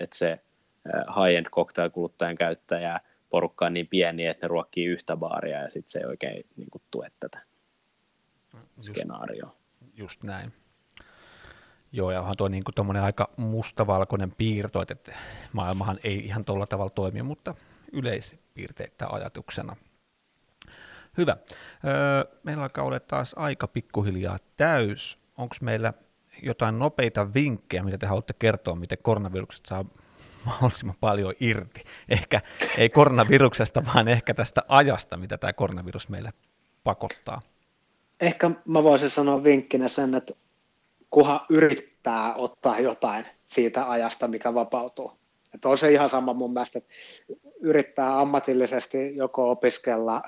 että 0.00 0.18
se 0.18 0.40
high-end 0.86 1.46
cocktail-kuluttajan 1.50 2.36
käyttäjä 2.36 3.00
porukka 3.30 3.66
on 3.66 3.74
niin 3.74 3.86
pieni, 3.86 4.26
että 4.26 4.46
ne 4.46 4.48
ruokkii 4.48 4.86
yhtä 4.86 5.16
baaria 5.16 5.58
ja 5.58 5.68
sitten 5.68 5.90
se 5.90 5.98
ei 5.98 6.04
oikein 6.04 6.46
niin 6.56 6.70
kuin, 6.70 6.82
tue 6.90 7.12
tätä 7.20 7.40
just, 8.76 8.88
skenaarioa. 8.90 9.56
Just 9.96 10.22
näin. 10.22 10.52
Joo, 11.92 12.10
ja 12.10 12.20
onhan 12.20 12.34
tuo 12.38 12.48
niin 12.48 12.64
kuin 12.64 12.96
aika 12.96 13.30
mustavalkoinen 13.36 14.32
piirto, 14.38 14.82
että 14.82 15.12
maailmahan 15.52 15.98
ei 16.04 16.18
ihan 16.18 16.44
tuolla 16.44 16.66
tavalla 16.66 16.90
toimi, 16.90 17.22
mutta 17.22 17.54
yleispiirteitä 17.92 19.06
ajatuksena. 19.08 19.76
Hyvä. 21.18 21.36
Öö, 21.84 22.38
meillä 22.42 22.62
alkaa 22.62 22.84
olla 22.84 23.00
taas 23.00 23.34
aika 23.38 23.68
pikkuhiljaa 23.68 24.38
täys. 24.56 25.18
Onko 25.38 25.54
meillä 25.60 25.92
jotain 26.42 26.78
nopeita 26.78 27.34
vinkkejä, 27.34 27.82
mitä 27.82 27.98
te 27.98 28.06
haluatte 28.06 28.34
kertoa, 28.38 28.74
miten 28.74 28.98
koronavirukset 29.02 29.66
saa 29.66 29.84
mahdollisimman 30.46 30.96
paljon 31.00 31.34
irti? 31.40 31.84
Ehkä 32.08 32.40
ei 32.78 32.88
koronaviruksesta, 32.88 33.82
vaan 33.94 34.08
ehkä 34.08 34.34
tästä 34.34 34.62
ajasta, 34.68 35.16
mitä 35.16 35.38
tämä 35.38 35.52
koronavirus 35.52 36.08
meille 36.08 36.32
pakottaa. 36.84 37.40
Ehkä 38.20 38.50
mä 38.64 38.82
voisin 38.82 39.10
sanoa 39.10 39.44
vinkkinä 39.44 39.88
sen, 39.88 40.14
että 40.14 40.34
kunhan 41.10 41.40
yrittää 41.48 42.34
ottaa 42.34 42.80
jotain 42.80 43.26
siitä 43.46 43.90
ajasta, 43.90 44.28
mikä 44.28 44.54
vapautuu. 44.54 45.12
Että 45.54 45.68
on 45.68 45.78
se 45.78 45.92
ihan 45.92 46.08
sama 46.10 46.32
mun 46.34 46.52
mielestä, 46.52 46.78
että 46.78 46.94
yrittää 47.60 48.20
ammatillisesti 48.20 49.16
joko 49.16 49.50
opiskella 49.50 50.22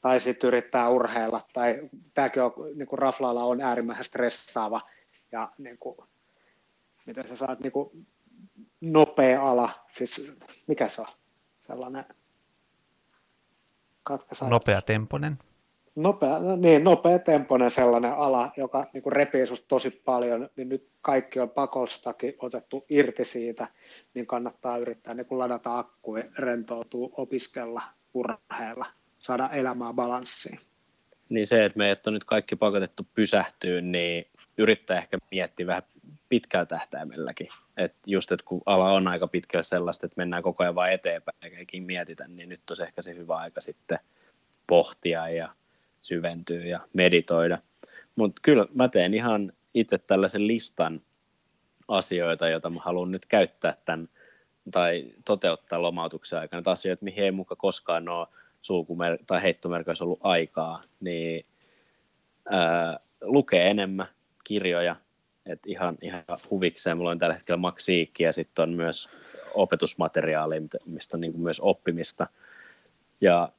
tai 0.00 0.20
sitten 0.20 0.48
yrittää 0.48 0.88
urheilla, 0.88 1.46
tai 1.52 1.90
tämäkin 2.14 2.42
on, 2.42 2.52
niin 2.74 2.88
kuin 2.88 2.98
raflailla 2.98 3.44
on 3.44 3.60
äärimmäisen 3.60 4.04
stressaava, 4.04 4.80
ja 5.32 5.52
niin 5.58 5.78
kuin, 5.78 5.96
miten 7.06 7.28
sä 7.28 7.36
saat 7.36 7.60
niin 7.60 7.72
kuin, 7.72 8.06
nopea 8.80 9.50
ala, 9.50 9.70
siis 9.92 10.32
mikä 10.66 10.88
se 10.88 11.00
on, 11.00 11.06
sellainen, 11.66 12.04
Nopea 14.50 14.82
temponen. 14.82 15.38
Nopea, 15.94 16.38
no 16.38 16.56
niin, 16.56 16.84
nopea 16.84 17.18
tempoinen 17.18 17.70
sellainen 17.70 18.12
ala, 18.12 18.50
joka 18.56 18.86
niin 18.92 19.02
kuin 19.02 19.12
repii 19.12 19.46
susta 19.46 19.68
tosi 19.68 19.90
paljon, 19.90 20.48
niin 20.56 20.68
nyt 20.68 20.88
kaikki 21.02 21.40
on 21.40 21.50
pakostakin 21.50 22.34
otettu 22.38 22.84
irti 22.88 23.24
siitä, 23.24 23.66
niin 24.14 24.26
kannattaa 24.26 24.78
yrittää 24.78 25.14
niin 25.14 25.26
kuin 25.26 25.38
ladata 25.38 25.78
akkuja, 25.78 26.24
rentoutua, 26.38 27.08
opiskella, 27.12 27.82
urheilla, 28.14 28.86
saada 29.20 29.50
elämää 29.52 29.92
balanssiin. 29.92 30.60
Niin 31.28 31.46
se, 31.46 31.64
että 31.64 31.78
meidät 31.78 32.06
on 32.06 32.14
nyt 32.14 32.24
kaikki 32.24 32.56
pakotettu 32.56 33.06
pysähtyä, 33.14 33.80
niin 33.80 34.26
yrittää 34.58 34.98
ehkä 34.98 35.18
miettiä 35.30 35.66
vähän 35.66 35.82
pitkällä 36.28 36.66
tähtäimelläkin. 36.66 37.48
Et 37.76 37.94
just, 38.06 38.32
että 38.32 38.46
kun 38.46 38.62
ala 38.66 38.92
on 38.92 39.08
aika 39.08 39.28
pitkällä 39.28 39.62
sellaista, 39.62 40.06
että 40.06 40.14
mennään 40.16 40.42
koko 40.42 40.62
ajan 40.62 40.74
vain 40.74 40.92
eteenpäin 40.92 41.36
eikä 41.42 41.80
mietitä, 41.80 42.28
niin 42.28 42.48
nyt 42.48 42.70
on 42.70 42.86
ehkä 42.86 43.02
se 43.02 43.14
hyvä 43.14 43.36
aika 43.36 43.60
sitten 43.60 43.98
pohtia 44.66 45.28
ja 45.28 45.48
syventyä 46.00 46.64
ja 46.64 46.80
meditoida. 46.92 47.58
Mutta 48.16 48.40
kyllä 48.44 48.66
mä 48.74 48.88
teen 48.88 49.14
ihan 49.14 49.52
itse 49.74 49.98
tällaisen 49.98 50.46
listan 50.46 51.00
asioita, 51.88 52.48
joita 52.48 52.70
mä 52.70 52.80
haluan 52.80 53.10
nyt 53.10 53.26
käyttää 53.26 53.76
tämän 53.84 54.08
tai 54.70 55.12
toteuttaa 55.24 55.82
lomautuksen 55.82 56.38
aikana. 56.38 56.72
Asioita, 56.72 57.04
mihin 57.04 57.24
ei 57.24 57.30
muka 57.30 57.56
koskaan 57.56 58.08
ole 58.08 58.26
sulkumer- 58.60 59.24
tai 59.26 59.42
heittomerkissä 59.42 60.04
ollut 60.04 60.20
aikaa, 60.22 60.82
niin 61.00 61.46
ää, 62.50 63.00
lukee 63.20 63.70
enemmän 63.70 64.08
kirjoja, 64.44 64.96
että 65.46 65.70
ihan, 65.70 65.98
ihan 66.02 66.24
huvikseen. 66.50 66.96
Mulla 66.96 67.10
on 67.10 67.18
tällä 67.18 67.34
hetkellä 67.34 67.56
maksiikki 67.56 68.22
ja 68.22 68.32
sitten 68.32 68.62
on 68.62 68.70
myös 68.70 69.08
opetusmateriaali, 69.54 70.62
mistä 70.84 71.16
on 71.16 71.20
niin 71.20 71.32
kuin 71.32 71.42
myös 71.42 71.60
oppimista. 71.60 72.26
Ja 73.20 73.52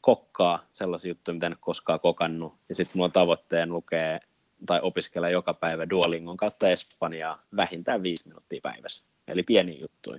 kokkaa 0.00 0.66
sellaisia 0.72 1.08
juttuja, 1.08 1.34
mitä 1.34 1.46
en 1.46 1.52
ole 1.52 1.58
koskaan 1.60 2.00
kokannut. 2.00 2.54
Ja 2.68 2.74
sitten 2.74 2.92
mulla 2.94 3.04
on 3.04 3.12
tavoitteen 3.12 3.72
lukea 3.72 4.20
tai 4.66 4.80
opiskella 4.82 5.28
joka 5.28 5.54
päivä 5.54 5.90
Duolingon 5.90 6.36
kautta 6.36 6.68
Espanjaa 6.68 7.42
vähintään 7.56 8.02
viisi 8.02 8.28
minuuttia 8.28 8.60
päivässä. 8.62 9.04
Eli 9.28 9.42
pieni 9.42 9.80
juttu. 9.80 10.16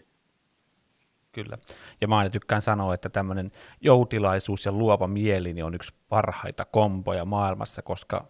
Kyllä. 1.33 1.57
Ja 2.01 2.07
mä 2.07 2.17
aina 2.17 2.29
tykkään 2.29 2.61
sanoa, 2.61 2.93
että 2.93 3.09
tämmöinen 3.09 3.51
joutilaisuus 3.81 4.65
ja 4.65 4.71
luova 4.71 5.07
mieli 5.07 5.53
niin 5.53 5.65
on 5.65 5.75
yksi 5.75 5.93
parhaita 6.09 6.65
komboja 6.65 7.25
maailmassa, 7.25 7.81
koska 7.81 8.27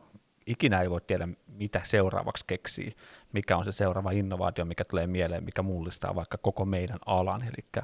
ikinä 0.47 0.81
ei 0.81 0.89
voi 0.89 1.01
tiedä, 1.01 1.27
mitä 1.47 1.81
seuraavaksi 1.83 2.45
keksii, 2.47 2.95
mikä 3.33 3.57
on 3.57 3.65
se 3.65 3.71
seuraava 3.71 4.11
innovaatio, 4.11 4.65
mikä 4.65 4.85
tulee 4.85 5.07
mieleen, 5.07 5.43
mikä 5.43 5.61
mullistaa 5.61 6.15
vaikka 6.15 6.37
koko 6.37 6.65
meidän 6.65 6.99
alan, 7.05 7.41
eli 7.41 7.83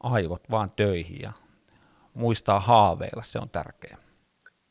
aivot 0.00 0.50
vaan 0.50 0.70
töihin 0.76 1.20
ja 1.22 1.32
muistaa 2.14 2.60
haaveilla, 2.60 3.22
se 3.22 3.38
on 3.38 3.50
tärkeää. 3.50 3.98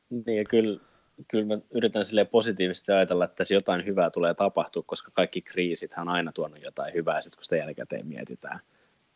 Niin 0.10 0.38
ja 0.38 0.44
kyllä, 0.46 0.80
kyllä 1.28 1.46
mä 1.46 1.62
yritän 1.72 2.06
sille 2.06 2.26
positiivisesti 2.26 2.92
ajatella, 2.92 3.26
että 3.26 3.36
tässä 3.36 3.54
jotain 3.54 3.86
hyvää 3.86 4.10
tulee 4.10 4.34
tapahtua, 4.34 4.84
koska 4.86 5.12
kaikki 5.12 5.42
kriisit 5.42 5.92
on 5.98 6.10
aina 6.10 6.32
tuonut 6.32 6.64
jotain 6.64 6.94
hyvää, 6.94 7.22
sit 7.22 7.36
kun 7.36 7.44
sitä 7.44 7.56
jälkikäteen 7.56 8.08
mietitään. 8.08 8.60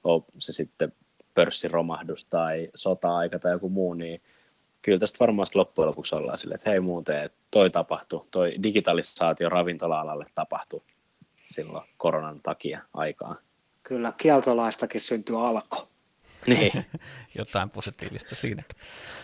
On 0.04 0.26
se 0.38 0.54
sitten 0.54 0.94
pörssiromahdus 1.34 2.26
tai 2.26 2.70
sota-aika 2.76 3.40
tai 3.40 3.52
joku 3.52 3.70
muu, 3.70 3.94
niin 3.94 4.22
kyllä 4.82 5.00
tästä 5.00 5.20
varmasti 5.20 5.58
loppujen 5.58 5.88
lopuksi 5.88 6.16
ollaan 6.16 6.38
silleen, 6.38 6.56
että 6.56 6.70
hei 6.70 6.80
muuten, 6.80 7.30
toi 7.52 7.70
tapahtui, 7.70 8.28
toi 8.32 8.56
digitalisaatio 8.64 9.50
ravintola-alalle 9.50 10.26
tapahtui. 10.36 10.82
silloin 11.50 11.88
koronan 11.98 12.40
takia 12.44 12.82
aikaa. 12.94 13.36
Kyllä, 13.84 14.14
kieltolaistakin 14.18 15.02
syntyy 15.02 15.48
alko. 15.48 15.88
Niin. 16.48 16.72
Jotain 17.38 17.70
positiivista 17.70 18.36
siinäkin. 18.36 18.78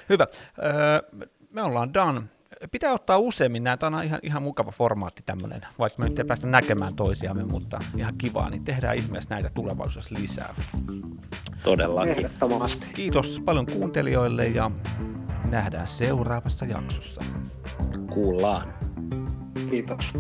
Hyvä. 0.10 0.28
Öö, 0.64 1.28
me 1.50 1.64
ollaan 1.64 1.94
done. 1.94 2.22
Pitää 2.72 2.94
ottaa 2.94 3.18
useammin 3.18 3.64
näitä, 3.64 3.80
tämä 3.80 3.98
on 3.98 4.04
ihan, 4.04 4.20
ihan 4.24 4.44
mukava 4.44 4.72
formaatti 4.72 5.24
tämmöinen, 5.26 5.62
vaikka 5.80 6.04
me 6.04 6.10
nyt 6.10 6.20
ei 6.20 6.26
päästä 6.26 6.48
näkemään 6.48 6.96
toisiamme, 6.96 7.44
mutta 7.44 7.80
ihan 7.98 8.14
kivaa, 8.18 8.50
niin 8.50 8.64
tehdään 8.64 8.98
ihmeessä 8.98 9.30
näitä 9.30 9.50
tulevaisuudessa 9.50 10.16
lisää. 10.22 10.56
Todellakin. 11.64 12.26
Ehdottomasti. 12.26 12.86
Kiitos 12.94 13.42
paljon 13.46 13.66
kuuntelijoille 13.66 14.48
ja 14.48 14.72
nähdään 15.52 15.88
seuraavassa 15.88 16.66
jaksossa. 16.66 17.22
Kuullaan. 18.14 18.74
Kiitos. 19.70 20.14